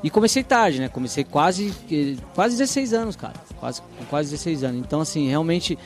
[0.00, 0.88] E comecei tarde, né?
[0.88, 1.74] Comecei quase
[2.32, 3.34] quase 16 anos, cara.
[3.58, 4.80] Quase, com quase 16 anos.
[4.80, 5.76] Então, assim, realmente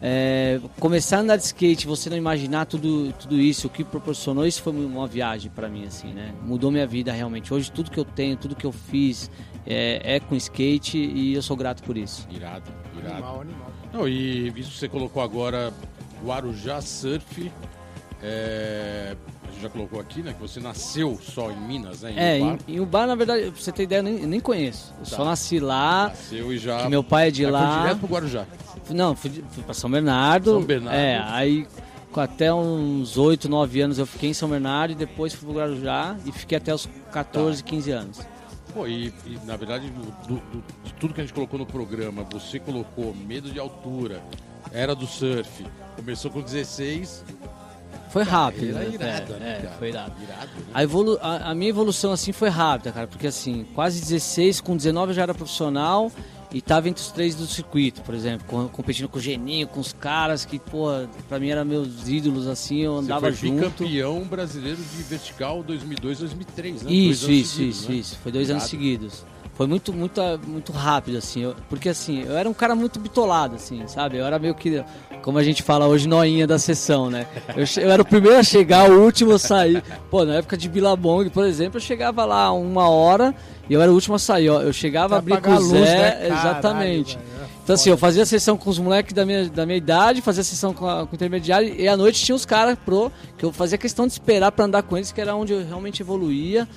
[0.00, 4.46] é, começar a andar de skate, você não imaginar tudo, tudo isso, o que proporcionou,
[4.46, 6.32] isso foi uma viagem pra mim, assim, né?
[6.46, 7.52] Mudou minha vida realmente.
[7.52, 9.30] Hoje tudo que eu tenho, tudo que eu fiz
[9.66, 12.26] é, é com skate e eu sou grato por isso.
[12.30, 13.16] Irado, irado.
[13.16, 13.75] Animal, animal.
[13.92, 15.72] Não, e isso que você colocou agora,
[16.24, 17.50] Guarujá Surf,
[18.22, 19.16] é,
[19.48, 20.32] a gente já colocou aqui, né?
[20.32, 22.12] Que você nasceu só em Minas, né?
[22.12, 22.58] Em É, Ubar.
[22.68, 24.92] em, em Ubar, na verdade, pra você ter ideia, eu nem, nem conheço.
[24.98, 25.16] Eu Tá.
[25.16, 26.82] só nasci lá, Nasceu e já.
[26.82, 27.80] que meu pai é de já foi lá.
[27.82, 28.46] direto pro Guarujá.
[28.90, 30.52] Não, fui, fui pra São Bernardo.
[30.52, 30.96] São Bernardo.
[30.96, 31.66] É, aí
[32.12, 35.58] com até uns 8, 9 anos eu fiquei em São Bernardo e depois fui pro
[35.58, 37.68] Guarujá e fiquei até os 14, Tá.
[37.68, 38.20] 15 anos.
[38.76, 42.22] Pô, e, e, na verdade, do- do- de tudo que a gente colocou no programa,
[42.30, 44.20] você colocou medo de altura,
[44.70, 45.66] era do surf,
[45.96, 47.24] começou com 16.
[48.10, 48.94] Foi rápido, Era né?
[48.94, 49.74] irada, é, né, é, cara?
[49.78, 50.12] foi irado.
[50.22, 50.64] Irado, né?
[50.74, 54.76] A, evolu a, a minha evolução assim foi rápida, cara, porque assim, quase 16, com
[54.76, 56.12] 19 eu já era profissional
[56.52, 59.80] e tava entre os três do circuito, por exemplo, com- competindo com o Geninho, com
[59.80, 60.86] os caras que, pô,
[61.28, 63.54] pra mim eram meus ídolos assim, eu Você andava foi junto.
[63.70, 66.92] bicampeão brasileiro de vertical 2002, 2003, né?
[66.92, 67.96] Isso, Dois anos isso, seguidos, isso, né?
[67.96, 68.18] isso.
[68.22, 68.70] Foi dois anos Irado.
[68.70, 69.24] seguidos.
[69.56, 71.40] Foi muito, muito, muito rápido, assim.
[71.42, 74.18] eu- porque, assim, eu era um cara muito bitolado, assim, sabe?
[74.18, 74.84] Eu era meio que,
[75.22, 77.26] como a gente fala hoje, noinha da sessão, né?
[77.56, 79.82] Eu, eu era o primeiro a chegar, o último a sair.
[80.10, 83.34] Pô, na época de Billabong, por exemplo, eu chegava lá uma hora
[83.68, 84.60] e eu era o último a sair, ó.
[84.60, 86.10] Eu chegava, abria com o a luz, Zé, né?
[86.10, 87.16] Caralho, exatamente.
[87.16, 89.78] velho, é Então, assim, eu fazia a sessão com os moleques da minha, da minha
[89.78, 92.76] idade, fazia a sessão com, a, com o intermediário, e à noite tinha os caras
[92.84, 95.64] pro, que eu fazia questão de esperar pra andar com eles, que era onde eu
[95.66, 96.68] realmente evoluía.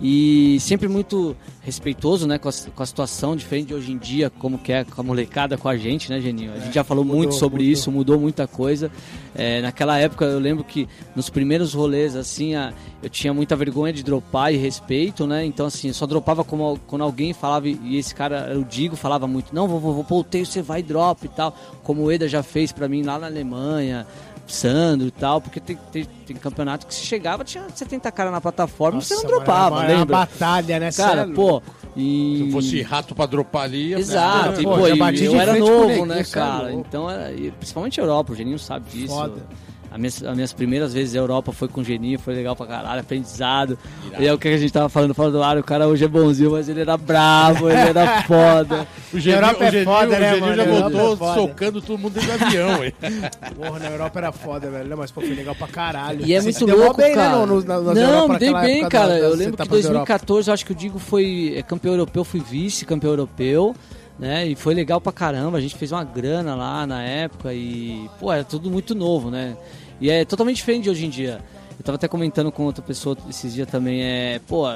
[0.00, 4.30] E sempre muito respeitoso, né, com a, com a situação, diferente de hoje em dia,
[4.30, 6.52] como que é com a molecada com a gente, né, Geninho?
[6.54, 7.72] A gente já falou mudou, muito sobre mudou.
[7.72, 8.90] isso, mudou muita coisa.
[9.34, 12.72] É, naquela época eu lembro que nos primeiros rolês, assim, a-
[13.02, 15.44] eu tinha muita vergonha de dropar e respeito, né?
[15.44, 19.26] Então, assim, eu só dropava como, quando alguém falava, e esse cara, o Digo, falava
[19.26, 22.28] muito, não, vou, vou, vou pôr o você vai drop e tal, como o Eda
[22.28, 24.06] já fez pra mim lá na Alemanha.
[24.52, 28.40] Sandro e tal, porque tem, tem, tem campeonato que se chegava, tinha 70 caras na
[28.40, 30.90] plataforma, você não Nossa, dropava, mano, era uma batalha, né?
[30.92, 31.62] Cara, é pô,
[31.96, 32.44] e...
[32.46, 33.88] Se fosse rato pra dropar ali...
[33.88, 34.60] ia- Exato, né?
[34.60, 36.72] e, Pô, e de eu era novo, né, é cara?
[36.72, 39.08] Então, era, e principalmente a Europa, o Geninho sabe disso.
[39.14, 39.42] Foda.
[39.90, 42.66] As minhas, as minhas primeiras vezes na Europa foi com o Geninho, foi legal pra
[42.66, 43.78] caralho, aprendizado.
[44.18, 46.08] E é o que a gente tava falando fora do ar, o cara hoje é
[46.08, 48.86] bonzinho, mas ele era bravo, ele era foda.
[49.12, 51.98] O Geninho, Europa é o Geninho, foda, o né, Geninho já voltou é socando todo
[51.98, 52.92] mundo dentro do avião, hein?
[53.56, 54.88] Porra, na Europa era foda, velho.
[54.88, 56.24] Não, mas pô, foi legal pra caralho.
[56.24, 57.38] E é muito deu louco, bem, cara.
[57.38, 59.08] Né, no, não, Europa me dei bem, cara.
[59.08, 60.06] da- eu lembro que em etapas da Europa.
[60.06, 63.74] 2014, eu acho que o Digo foi é, campeão europeu, fui vice-campeão europeu,
[64.18, 64.46] né?
[64.46, 65.58] E foi legal pra caramba.
[65.58, 69.56] A gente fez uma grana lá na época e, pô, era tudo muito novo, né?
[70.00, 71.40] E é totalmente diferente de hoje em dia.
[71.78, 74.66] Eu tava até comentando com outra pessoa esses dias também, é, pô,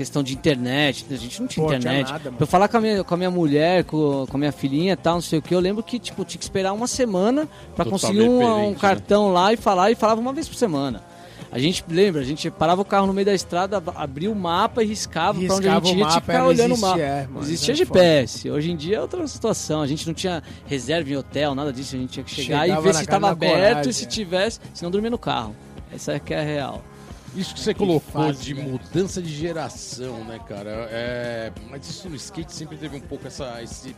[0.00, 2.10] questão de internet, a gente não tinha Pô, tinha internet.
[2.10, 2.36] nada, mano.
[2.38, 4.94] pra eu falar com a minha, com a minha mulher, com, com a minha filhinha
[4.94, 7.46] e tal, não sei o que, eu lembro que, tipo, tinha que esperar uma semana
[7.76, 8.76] pra Totalmente conseguir um, um né?
[8.80, 11.02] cartão lá e falar, e falava uma vez por semana.
[11.52, 14.34] A gente lembra, a gente parava o carro no meio da estrada, ab- abria o
[14.36, 16.70] mapa e riscava, pra onde a Riscava gente ia, tinha que mapa, ficar é, olhando
[16.70, 17.00] o existia, mapa.
[17.00, 18.50] é, mano, existia é GPS.
[18.50, 19.82] Hoje em dia é outra situação.
[19.82, 21.96] A gente não tinha reserva em hotel, nada disso.
[21.96, 24.06] A gente tinha que chegar Chegava e ver se estava aberto coragem, e se é.
[24.06, 25.56] tivesse, se não dormia no carro.
[25.92, 26.84] Essa é que é a real.
[27.34, 28.62] Isso que você colocou fase, de né?
[28.62, 30.88] mudança de geração, né, cara?
[30.90, 33.94] É, mas isso no skate sempre teve um pouco essa, esse,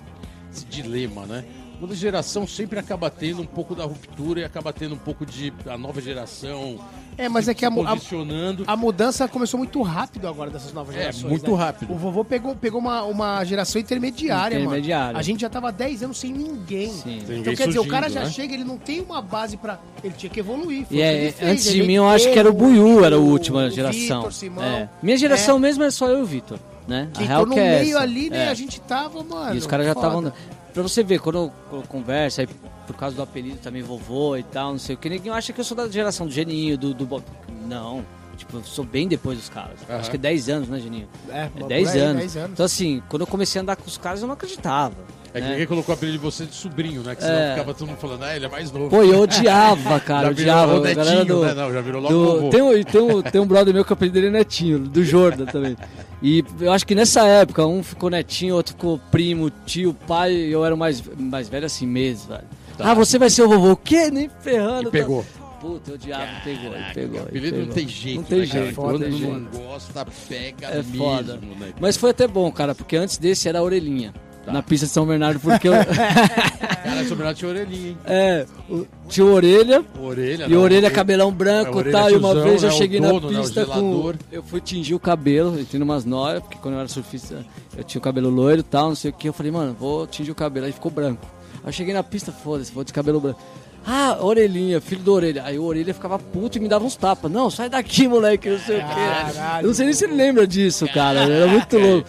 [0.50, 1.44] esse dilema, né?
[1.80, 5.53] Toda geração sempre acaba tendo um pouco da ruptura e acaba tendo um pouco de
[5.66, 6.78] a nova geração
[7.19, 11.01] É, mas é que a, a, a mudança começou muito rápido agora dessas novas É,
[11.01, 11.31] gerações.
[11.31, 11.57] muito né?
[11.57, 11.93] rápido.
[11.93, 15.07] O vovô pegou, pegou uma, uma geração intermediária, Intermediária.
[15.09, 15.19] mano.
[15.19, 16.91] A gente já tava há 10 anos sem ninguém.
[16.91, 17.19] Sim.
[17.23, 18.31] Então ninguém quer dizer, o cara já né?
[18.31, 19.79] chega, ele não tem uma base pra.
[20.03, 20.87] Ele tinha que evoluir.
[20.91, 23.67] E é, fez, antes de mim, eu acho que era o Buiu, era a última
[23.67, 24.19] o geração.
[24.21, 24.89] Vitor, Simão, É.
[25.03, 26.59] Minha geração mesmo é só eu e o Vitor,
[26.89, 27.09] né?
[27.13, 28.01] Que a real no que é meio essa.
[28.05, 28.47] ali, né?
[28.47, 28.49] É.
[28.49, 29.55] A gente tava, mano.
[29.55, 30.33] E os caras já estavam.
[30.73, 32.49] Pra você ver, quando eu, quando eu converso, aí,
[32.87, 35.61] por causa do apelido também vovô e tal, não sei o que, ninguém acha que
[35.61, 36.95] eu sou da geração do Geninho, do.
[36.95, 37.23] do Bob.
[37.66, 38.05] não.
[38.37, 39.79] Tipo, eu sou bem depois dos caras.
[39.89, 39.99] Aham.
[40.01, 41.07] Acho que é 10 anos, né, Geninho?
[41.29, 42.16] É, É por 10 aí, anos.
[42.23, 42.51] 10 anos.
[42.53, 44.97] Então, assim, quando eu comecei a andar com os caras, eu não acreditava.
[45.35, 45.51] É que né?
[45.53, 47.14] ninguém colocou o apelido de você de sobrinho, né?
[47.14, 47.51] Que senão É.
[47.53, 48.91] ficava todo mundo falando, ah, ele é mais novo.
[48.91, 50.24] Pô, eu odiava, cara.
[50.26, 50.72] já eu virou odiava.
[50.72, 51.55] o a galera netinho, do, né?
[51.55, 53.95] Não, já virou logo do- tem, um, tem, um, tem um brother meu que o
[53.95, 55.76] apelido dele é Netinho, do Jordan também.
[56.22, 60.53] E eu acho que nessa época, um ficou netinho, outro ficou primo, tio, pai, e
[60.53, 62.45] eu era o mais, mais velho assim mesmo, velho.
[62.76, 62.91] Tá.
[62.91, 63.72] Ah, você vai ser o vovô.
[63.72, 64.11] O quê?
[64.11, 64.89] Nem ferrando.
[64.89, 65.22] E pegou.
[65.22, 65.43] Tá...
[65.62, 67.18] Puta, eu odiava, pegou, ele pegou.
[67.20, 67.74] ele Apelido não pegou.
[67.74, 69.59] tem jeito, Não tem né, jeito, Quando não tem não jeito.
[69.59, 71.35] gosta, pega É mesmo, foda.
[71.37, 71.72] né?
[71.80, 74.12] Mas foi até bom, cara, porque antes desse era a orelhinha.
[74.47, 75.72] Na pista de São Bernardo, porque eu.
[76.82, 77.99] Cara, sobrenome tinha orelhinha, hein?
[78.05, 80.61] é, o- tinha orelha, Orelha, E não.
[80.62, 82.11] orelha, cabelão branco É, e tal.
[82.11, 82.74] E uma tiozão, vez eu né?
[82.74, 83.45] Cheguei dono, na né?
[83.45, 83.72] Pista com.
[83.74, 84.16] zelador.
[84.32, 87.45] Eu fui tingir o cabelo, eu tinha umas noias, porque quando eu era surfista
[87.76, 89.28] eu tinha o cabelo loiro e tal, não sei o que.
[89.28, 90.66] Eu falei, mano, vou tingir o cabelo.
[90.66, 91.24] Aí ficou branco.
[91.62, 93.40] Aí eu cheguei na pista, foda-se, vou de cabelo branco.
[93.86, 95.43] Ah, orelhinha, filho da orelha.
[95.45, 97.30] Aí o orelha ficava puto e me dava uns tapas.
[97.30, 98.95] Não, sai daqui, moleque, não sei o que.
[98.95, 99.64] Caralho.
[99.64, 101.20] Eu não sei nem se ele lembra disso, cara.
[101.20, 102.09] Era muito louco.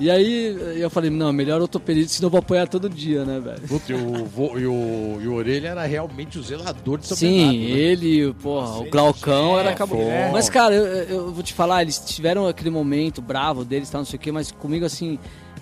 [0.00, 3.60] E aí eu falei, não, melhor ortopedista, senão eu vou apoiar todo dia, né, velho?
[3.68, 7.16] Puta, e o, vo- e, o, e o Orelha era realmente o zelador de São
[7.16, 7.64] Sim, Bernardo, né?
[7.78, 10.00] ele, porra, o Glaucão era acabou.
[10.00, 10.32] é.
[10.32, 14.06] Mas, cara, eu, eu vou te falar, eles tiveram aquele momento bravo deles, tal, não
[14.06, 15.16] sei o quê, mas comigo, assim,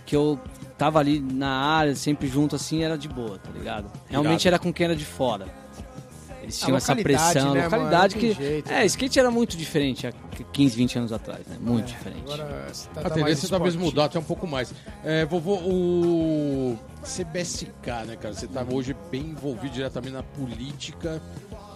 [0.06, 0.40] que eu
[0.78, 3.84] tava ali na área, sempre junto, assim, era de boa, tá ligado?
[4.08, 4.48] Realmente Irado.
[4.48, 5.44] era com quem era de fora.
[6.42, 8.34] Eles tinham essa pressão, né, localidade mano?
[8.34, 8.42] Que.
[8.42, 8.86] jeito, é, né?
[8.86, 10.12] skate era muito diferente há
[10.52, 11.56] 15, 20 anos atrás, né?
[11.60, 12.22] Muito diferente.
[12.24, 14.74] Agora você tá, A tá tendência é talvez mudar até um pouco mais.
[15.04, 18.34] É, vovô, o CBSK, né, cara?
[18.34, 21.22] Você tá hoje bem envolvido diretamente na política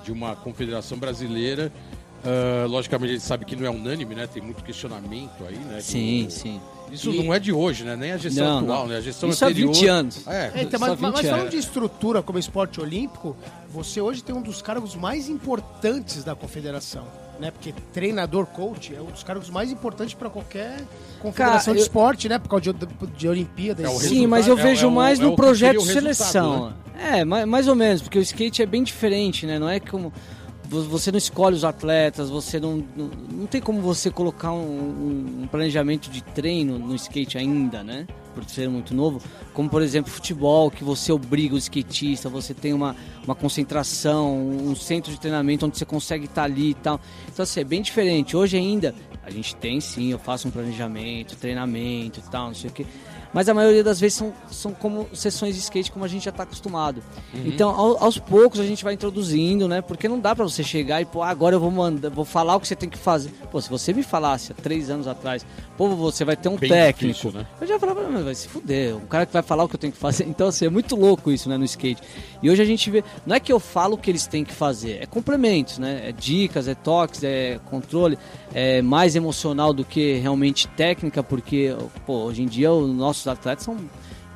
[0.05, 1.73] de uma confederação brasileira.
[2.25, 4.27] Ah, logicamente, a gente sabe que não é unânime, né?
[4.27, 5.81] Tem muito questionamento aí, né?
[5.81, 6.61] Sim, do- sim.
[6.91, 7.97] Isso E- não é de hoje, né?
[7.97, 8.89] Nem a gestão Não, atual, não.
[8.89, 8.97] né?
[8.99, 9.73] A gestão Isso há anterior.
[9.75, 10.27] 20 anos.
[10.27, 11.51] É, É, então, mas, mas 20 falando anos.
[11.51, 13.37] de estrutura como esporte olímpico,
[13.73, 17.05] você hoje tem um dos cargos mais importantes da confederação.
[17.39, 17.51] né?
[17.51, 20.83] Porque treinador, coach, é um dos cargos mais importantes para qualquer
[21.21, 22.39] confederação Cara, de eu- esporte, né?
[22.39, 23.85] Por causa de, de Olimpíadas.
[23.85, 26.73] É Sim, mas eu é- vejo é mais é no projeto seleção.
[26.95, 27.19] né?
[27.19, 29.59] É, mais, mais ou menos, porque o skate é bem diferente, né?
[29.59, 30.11] Não é como.
[30.69, 32.85] Vo- Você não escolhe os atletas, você não.
[32.97, 38.07] Não, não tem como você colocar um, um- planejamento de treino no skate ainda, né?
[38.35, 39.21] Por ser muito novo.
[39.55, 42.95] Como, por exemplo, futebol, que você obriga o skatista, você tem uma,
[43.25, 47.01] uma concentração, um centro de treinamento onde você consegue estar ali e tal.
[47.33, 48.37] Então, assim, é bem diferente.
[48.37, 52.69] Hoje ainda, a gente tem sim, eu faço um planejamento, treinamento e tal, não sei
[52.69, 52.87] o quê.
[53.37, 56.31] Mas a maioria das vezes são, são como sessões de skate como a gente já
[56.31, 57.03] está acostumado.
[57.45, 59.83] Então, ao- aos poucos a gente vai introduzindo, né?
[59.83, 62.61] Porque não dá para você chegar e, pô, agora eu vou mandar, vou falar o
[62.61, 63.29] que você tem que fazer.
[63.53, 65.45] Pô, se você me falasse há três anos atrás,
[65.77, 67.13] pô, você vai ter um Bem técnico.
[67.15, 67.47] difícil, né?
[67.61, 69.81] Eu já falava, "Mas vai se fuder, um cara que vai falar o que eu
[69.81, 70.25] tenho que fazer.
[70.37, 72.01] Então, assim, é muito louco isso, né, no skate.
[72.43, 74.55] E hoje a gente vê, não é que eu falo o que eles têm que
[74.55, 76.09] fazer, é complementos, né?
[76.09, 78.19] É dicas, é toques, é controle,
[78.55, 81.77] é mais emocional do que realmente técnica, porque,
[82.07, 83.77] pô, hoje em dia os nossos atletas são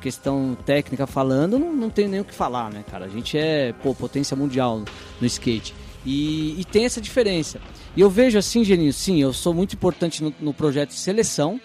[0.01, 3.05] questão técnica falando, não, não tem nem o que falar, né, cara?
[3.05, 4.83] A gente é, pô, potência mundial
[5.19, 5.75] no, skate.
[6.03, 7.61] E, e tem essa diferença.
[7.95, 11.61] E eu vejo assim, Geninho, sim, eu sou muito importante no, no projeto de seleção,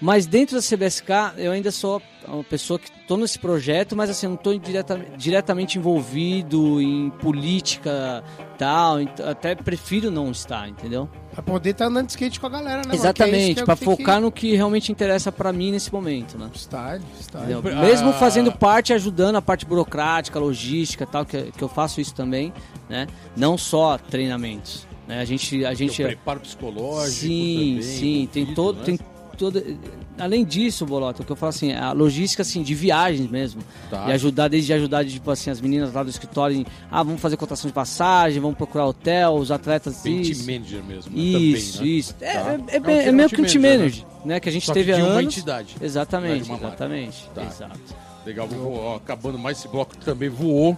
[0.00, 4.26] mas dentro da CBSK, eu ainda sou uma pessoa que estou nesse projeto, mas assim,
[4.26, 8.22] não estou direta, diretamente envolvido em política
[8.56, 8.98] tal.
[9.28, 11.08] Até prefiro não estar, entendeu?
[11.32, 12.92] Pra poder estar andando de skate com a galera, né?
[12.92, 14.22] é Exatamente, é para focar que...
[14.22, 16.50] no que realmente interessa para mim nesse momento, né?
[16.54, 17.52] Style, style.
[17.52, 17.72] Entendeu?
[17.72, 17.82] Ah.
[17.82, 22.52] Mesmo fazendo parte, ajudando a parte burocrática, logística tal, que, que eu faço isso também,
[22.88, 23.06] né?
[23.36, 24.86] Não só treinamentos.
[25.10, 25.20] Né?
[25.20, 25.64] A gente.
[25.64, 28.78] A gente o preparo psicológico sim, também, sim, tem todo.
[28.78, 28.84] né?
[28.84, 28.98] Tem
[29.40, 29.78] todo,
[30.18, 33.62] além disso, Bolota, o que eu falo assim, a logística assim, de viagens mesmo.
[33.88, 34.04] Tá.
[34.08, 37.38] E ajudar, desde ajudar, tipo assim, as meninas lá do escritório em, ah, vamos fazer
[37.38, 40.02] cotação de passagem, vamos procurar hotel, os atletas.
[40.02, 41.22] Team manager mesmo, né?
[41.22, 41.96] Isso, também, né?
[41.98, 42.14] isso.
[42.20, 42.40] É, Tá.
[42.40, 44.40] é, é, É é team- meio que um team manager, manager, né?
[44.40, 45.24] Que a gente Só que teve de há uma anos.
[45.24, 45.76] entidade.
[45.80, 47.30] Exatamente, de uma exatamente.
[47.34, 47.42] Tá.
[47.44, 47.80] Exato.
[48.26, 50.76] Legal, vou, ó, acabando mais esse bloco que também voou.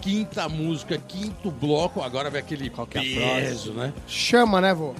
[0.00, 3.92] Quinta música, quinto bloco, agora vai aquele Qual que é a peso, né?
[4.06, 4.94] Chama, né, vô?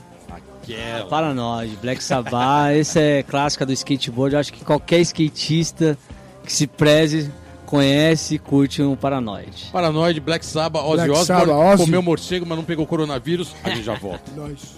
[1.35, 4.35] Nós, Black Sabbath, esse é clássica do skateboard.
[4.35, 5.97] Eu acho que qualquer skatista
[6.45, 7.31] que se preze,
[7.67, 9.69] conhece e curte um Paranoid.
[9.71, 11.85] Paranoid, Black Sabbath, Ozzy Black Osbourne, Sabbath, Ozzy.
[11.85, 14.23] comeu morcego, mas não pegou coronavírus, a gente já volta.
[14.35, 14.77] Nós.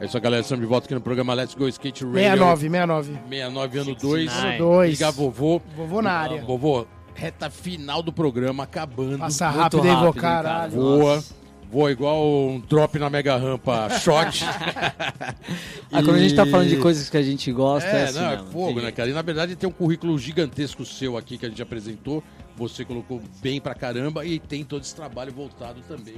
[0.00, 2.20] É isso, galera, estamos de volta aqui no programa Let's Go Skate Radio.
[2.20, 3.12] 69, 69.
[3.28, 4.32] 69 ano 2.
[4.32, 4.90] Ano dois.
[4.90, 5.60] Ligar vovô.
[5.74, 6.42] Vovô na área.
[6.42, 9.18] Vovô, reta final do programa, acabando.
[9.18, 10.42] Passa rápido rápido, hein, cara?
[10.42, 10.72] caralho.
[10.72, 11.16] Voa.
[11.16, 11.43] Nossa.
[11.74, 14.44] Voa igual um drop na mega rampa shot.
[15.90, 18.18] Ah, quando a gente tá falando de coisas que a gente gosta, é, É, assim
[18.18, 19.10] não, é fogo, né, cara?
[19.10, 22.22] E na verdade tem um currículo gigantesco seu aqui que a gente apresentou.
[22.56, 26.16] Você colocou bem pra caramba e tem todo esse trabalho voltado também.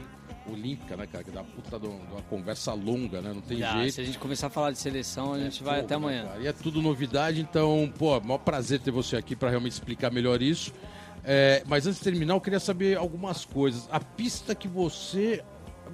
[0.51, 1.25] Olímpica, né, cara?
[1.25, 3.33] Que dá puta de uma uma conversa longa, né?
[3.35, 3.93] Não tem Já, jeito.
[3.95, 6.25] se a gente começar a falar de seleção, a gente É vai até né, amanhã.
[6.27, 6.41] cara?
[6.41, 10.41] E é tudo novidade, então, pô, maior prazer ter você aqui pra realmente explicar melhor
[10.43, 10.73] isso.
[11.27, 13.89] É, mas antes de terminar, eu queria saber algumas coisas.
[13.91, 15.43] A pista que você.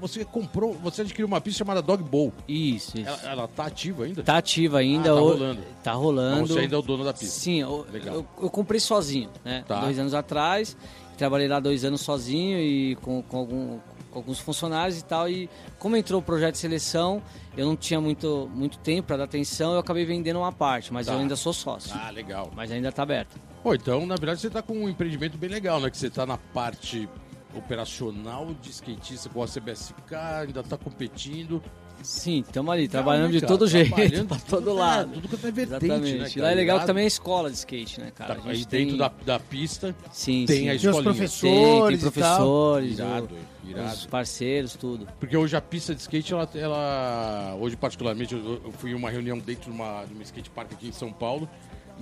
[0.01, 2.33] Você comprou, você adquiriu uma pista chamada Dog Bowl.
[2.49, 3.09] Isso, isso.
[3.09, 4.23] Ela, ela tá ativa ainda?
[4.23, 5.11] Tá ativa ainda.
[5.11, 5.61] Ah, tá o- rolando.
[5.85, 6.41] Tá rolando.
[6.41, 7.27] Mas você ainda é o dono da pista.
[7.39, 8.15] Sim, eu, Legal.
[8.17, 9.65] eu, eu comprei sozinho, né?
[9.69, 9.81] Tá.
[9.83, 10.77] Dois anos atrás.
[11.19, 13.79] Trabalhei lá dois anos sozinho e com, com, algum-
[14.11, 15.29] com alguns funcionários e tal.
[15.29, 17.23] E como entrou o projeto de seleção,
[17.57, 21.07] eu não tinha muito, muito tempo para dar atenção, eu acabei vendendo uma parte, mas
[21.07, 21.13] Tá.
[21.13, 21.93] eu ainda sou sócio.
[21.95, 22.51] Ah, legal.
[22.57, 23.39] Mas ainda tá aberto.
[23.63, 25.89] Pô, então, na verdade, você tá com um empreendimento bem legal, né?
[25.91, 27.09] Que você tá na parte
[27.55, 30.15] operacional de skatista com a CBSK,
[30.47, 31.63] ainda tá competindo.
[32.03, 33.53] Sim, estamos ali, Legal, trabalhando né, de cara?
[33.53, 35.11] todo jeito, de todo tudo, lado.
[35.11, 36.19] É, tudo quanto é vertente, Exatamente.
[36.19, 36.43] né, cara?
[36.47, 38.35] lá é legal que também é escola de skate, né, cara?
[38.35, 38.97] Tá, A aí gente dentro tem...
[38.99, 40.63] da, da pista Sim, tem sim.
[40.65, 41.03] a Tem os escolinha.
[41.05, 41.53] professores.
[41.53, 43.29] Tem, tem professores, Irado,
[43.65, 43.95] o- irado.
[43.95, 45.07] os parceiros, tudo.
[45.21, 49.09] Porque hoje a pista de skate, ela, ela- hoje particularmente, eu, eu fui em uma
[49.11, 51.49] reunião dentro de uma, de uma skate park aqui em São Paulo,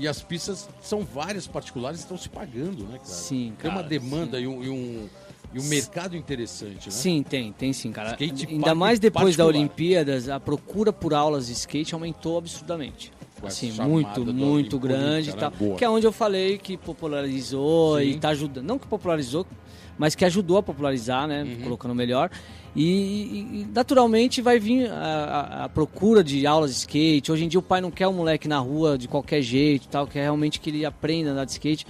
[0.00, 3.04] e as pistas são várias particulares e estão se pagando, né, cara?
[3.04, 5.08] Sim, Tem uma cara, demanda e um, e, um,
[5.52, 6.90] e um mercado interessante, né?
[6.90, 8.12] Sim, tem, tem sim, cara.
[8.12, 9.44] Skate Ainda mais depois da.
[9.44, 13.12] Olimpíadas, a procura por aulas de skate aumentou absurdamente.
[13.38, 15.38] Com Assim, muito, muito grande e né?
[15.38, 15.50] tal.
[15.50, 15.76] Boa.
[15.76, 18.04] Que é onde eu falei que popularizou Sim.
[18.04, 18.66] e tá ajudando.
[18.66, 19.46] Não que popularizou,
[19.98, 21.42] mas que ajudou a popularizar, né?
[21.42, 21.62] Uhum.
[21.62, 22.30] Colocando melhor.
[22.74, 27.32] E, e- naturalmente vai vir a, a- a procura de aulas de skate.
[27.32, 29.88] Hoje em dia o pai não quer o moleque na rua de qualquer jeito, e
[29.88, 31.86] tal, quer realmente que ele aprenda a andar de skate.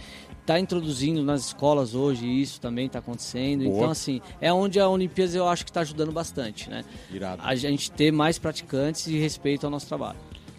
[0.47, 3.65] Tá introduzindo nas escolas hoje isso também está acontecendo.
[3.65, 3.77] Boa.
[3.77, 6.83] Então, assim, é onde a Olimpíadas eu acho que está ajudando bastante, né?
[7.13, 7.43] Irado.
[7.45, 10.19] A gente ter mais praticantes e respeito ao nosso trabalho.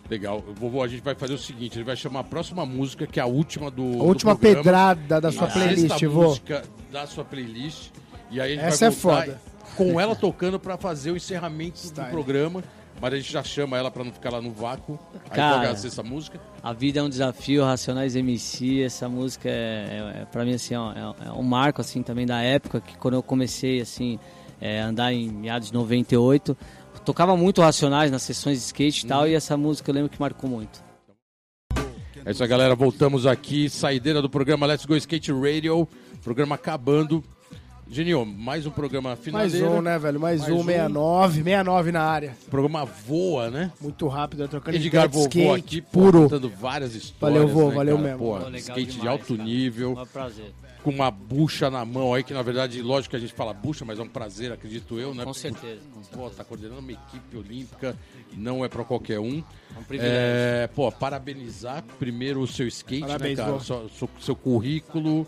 [0.10, 0.44] Legal.
[0.56, 3.24] Vovô, a gente vai fazer o seguinte, ele vai chamar a próxima música, que é
[3.24, 6.24] a última do A última do pedrada da sua A playlist, sexta vô.
[6.24, 7.90] música da sua playlist.
[8.30, 9.42] E aí a gente Essa é vai voltar foda.
[9.76, 12.08] Com ela tocando pra fazer o encerramento Style.
[12.08, 12.64] do programa.
[13.00, 15.00] Mas a gente já chama ela pra não ficar lá no vácuo.
[15.26, 15.76] Aí Cara.
[15.76, 16.40] ser essa música?
[16.62, 20.76] A vida é um desafio, Racionais MC, essa música é, é, é para mim assim,
[20.76, 24.20] ó, é, é um marco assim também da época que quando eu comecei assim
[24.60, 26.56] é, a andar em meados de 98,
[26.94, 30.10] eu tocava muito Racionais nas sessões de skate e tal, e essa música eu lembro
[30.10, 30.84] que marcou muito.
[32.24, 32.76] É isso aí, galera.
[32.76, 33.68] Voltamos aqui.
[33.68, 35.88] Saideira do programa Let's Go Skate Radio.
[36.24, 37.24] Programa acabando.
[37.90, 39.70] Genio, mais um programa Mais finaleira.
[39.70, 40.18] um, né, velho?
[40.20, 40.64] Mais, Mais um, um.
[40.64, 41.34] 69.
[41.44, 42.38] 69 na área.
[42.48, 43.72] O programa voa, né?
[43.82, 44.48] Muito rápido, né?
[44.48, 46.24] trocando Edgar de vovô skate aqui, puro.
[46.24, 47.42] contando várias histórias.
[47.42, 48.08] Valeu, vô, né, valeu cara?
[48.08, 48.20] mesmo.
[48.20, 49.44] Pô, Pô, legal skate de demais, alto cara.
[49.44, 50.54] nível, É um prazer.
[50.82, 53.84] com uma bucha na mão aí, que na verdade, lógico que a gente fala bucha,
[53.84, 55.26] mas é um prazer, acredito eu, né?
[55.26, 55.82] Com certeza.
[56.14, 57.98] Pô, tá coordenando uma equipe olímpica,
[58.38, 59.44] não é pra qualquer um.
[59.76, 60.16] É um privilégio.
[60.18, 63.60] É, pô, parabenizar primeiro o seu skate, Parabéns, né, cara?
[63.60, 65.28] seu- seu currículo,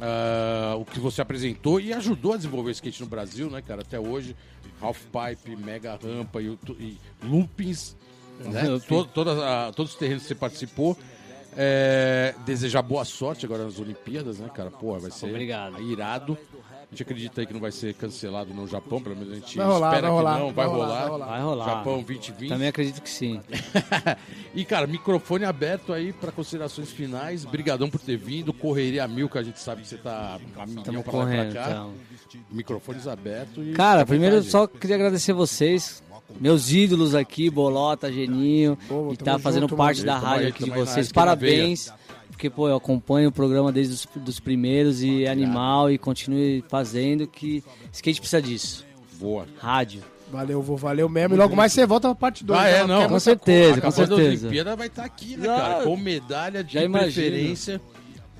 [0.00, 3.82] ah, o que você apresentou e ajudou a desenvolver o skate no Brasil, né, cara?
[3.82, 4.36] Até hoje,
[4.80, 7.96] half pipe, mega rampa e, e loopings,
[8.40, 8.62] né?
[8.68, 8.86] Looping.
[8.86, 10.96] To- todas a- todos os terrenos que você participou.
[11.56, 14.72] É, desejar boa sorte agora nas Olimpíadas, né, cara?
[14.72, 15.80] Pô, vai ser Obrigado.
[15.80, 16.36] irado.
[16.94, 19.56] A gente acredita aí que não vai ser cancelado no Japão, pelo menos a gente
[19.56, 20.52] Vai rolar, espera vai rolar, que não.
[20.52, 21.00] Vai, vai rolar, rolar.
[21.00, 21.26] vai rolar.
[21.26, 21.64] Vai rolar.
[21.64, 22.48] Japão 2020.
[22.48, 23.40] Também acredito que sim.
[24.54, 27.44] e, cara, microfone aberto aí para considerações finais.
[27.44, 28.52] Brigadão por ter vindo.
[28.52, 31.02] Correria a mil, que a gente sabe que você tá a milhão pra lá e
[31.02, 31.52] correndo.
[31.52, 31.70] pra cá.
[31.70, 31.92] Então.
[32.52, 33.66] Microfones abertos.
[33.66, 36.00] E Cara, primeiro só queria agradecer vocês,
[36.40, 40.20] meus ídolos aqui, Bolota, Geninho, Pô, que tamo tá fazendo junto, parte mano.
[40.20, 41.10] da rádio aqui de vocês.
[41.10, 41.92] Parabéns,
[42.34, 46.64] porque pô, eu acompanho o programa desde os dos primeiros e é animal e continue
[46.68, 47.62] fazendo que
[47.92, 48.84] skate precisa disso.
[49.20, 49.46] Boa.
[49.58, 50.02] Rádio.
[50.32, 51.34] Valeu, vô, valeu mesmo.
[51.36, 52.58] E logo mais você volta pra parte 2.
[52.58, 53.08] Ah, é, não.
[53.08, 54.46] Com certeza, com Acabando a certeza.
[54.46, 55.84] Olimpíada vai estar aqui, né, cara?
[55.84, 57.12] Com medalha de já imagino.
[57.12, 57.80] preferência.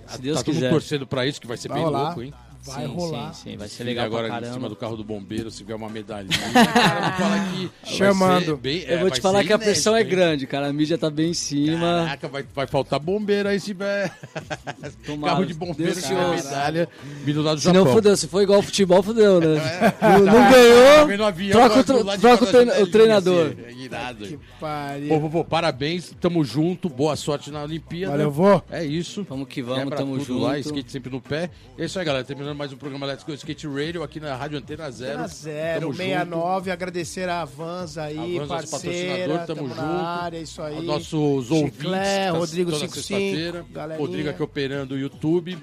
[0.09, 0.71] Se Deus tá todo mundo quiser.
[0.71, 2.07] torcendo pra isso, que vai ser Vai bem rolar.
[2.07, 2.35] louco, hein?
[2.67, 3.35] Vai sim, rolar.
[3.35, 5.63] Sim, sim, vai ser Se legal agora pra em cima do carro do bombeiro, se
[5.65, 8.57] vier uma medalhinha, cara, que Chamando.
[8.57, 10.09] bem- é, Eu vou te falar que a inédito, pressão é hein?
[10.09, 10.69] grande, cara.
[10.69, 12.05] A mídia tá bem em cima.
[12.07, 14.11] Caraca, vai, vai faltar bombeiro aí se tiver.
[15.05, 15.33] Tomara.
[15.35, 16.89] Carro de bombeiro, se medalha
[17.25, 17.85] vindo lá do Se Japão.
[17.85, 19.47] não fudeu, se for igual ao futebol, fudeu, né?
[20.01, 23.47] Não, não Tá ganhou, vendo o avião troca o troca o treina- treinador.
[23.47, 24.27] assim, é irado.
[24.27, 25.21] Que Pô, pariu.
[25.21, 28.13] pô, pô, parabéns, tamo junto, boa sorte na Olimpíada.
[28.13, 28.63] Valeu, vô.
[28.71, 29.27] É isso.
[29.29, 30.39] Vamos que vamos, Quebra tamo junto.
[30.39, 31.51] lá, skate sempre no pé.
[31.79, 32.25] É isso aí, galera.
[32.25, 35.13] Terminando mais um programa Let's Go Skate Radio aqui na Rádio Antena Zero.
[35.13, 39.69] Antena Zero, Tamo 69, agradecer a Vans A aí, Vans, nosso parceira, patrocinador, tamo tamo
[39.69, 39.81] junto.
[39.83, 40.77] área, isso aí.
[40.77, 41.77] Aos nossos ouvintes.
[41.77, 43.67] Chiclé, tá Rodrigo toda 55, sexta-feira.
[43.73, 44.07] galerinha.
[44.07, 45.59] Rodrigo aqui operando o YouTube.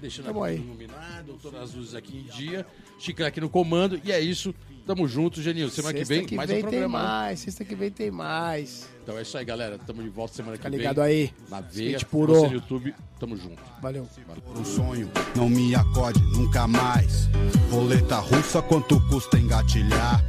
[0.00, 2.64] Deixando aqui iluminado, todas as luzes aqui em dia.
[2.98, 4.00] Chiclé aqui no comando.
[4.04, 4.54] E é isso.
[4.86, 5.70] Tamo junto, Genil.
[5.70, 6.98] Semana que Sexta vem, que mais vem um tem programa.
[6.98, 7.04] né?
[7.08, 8.88] mais, sexta que vem tem mais.
[9.02, 9.78] Então é isso aí, galera.
[9.78, 10.78] Tamo de volta semana que Fica vem.
[10.78, 11.30] ligado aí.
[11.48, 11.98] Na veia.
[11.98, 12.94] Você no YouTube.
[13.18, 13.62] Tamo junto.
[13.80, 14.08] Valeu.
[14.56, 17.28] um sonho, não me acode nunca mais.
[17.70, 20.22] Roleta russa, quanto custa engatilhar?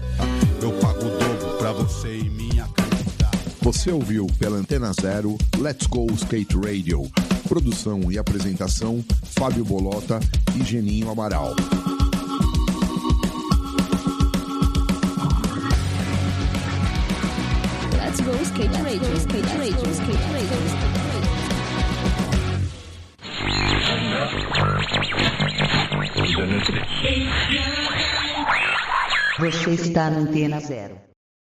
[0.62, 3.32] Eu pago o dobro pra você e minha candidatar.
[3.62, 7.12] Você ouviu pela Antena Zero Let's Go Skate Radio.
[7.48, 10.20] Produção e apresentação: Fábio Bolota
[10.56, 11.56] e Geninho Amaral.
[18.14, 20.60] Let's go skate radio, skate radio, skate radio.
[29.40, 31.03] Você está na Antena Zero.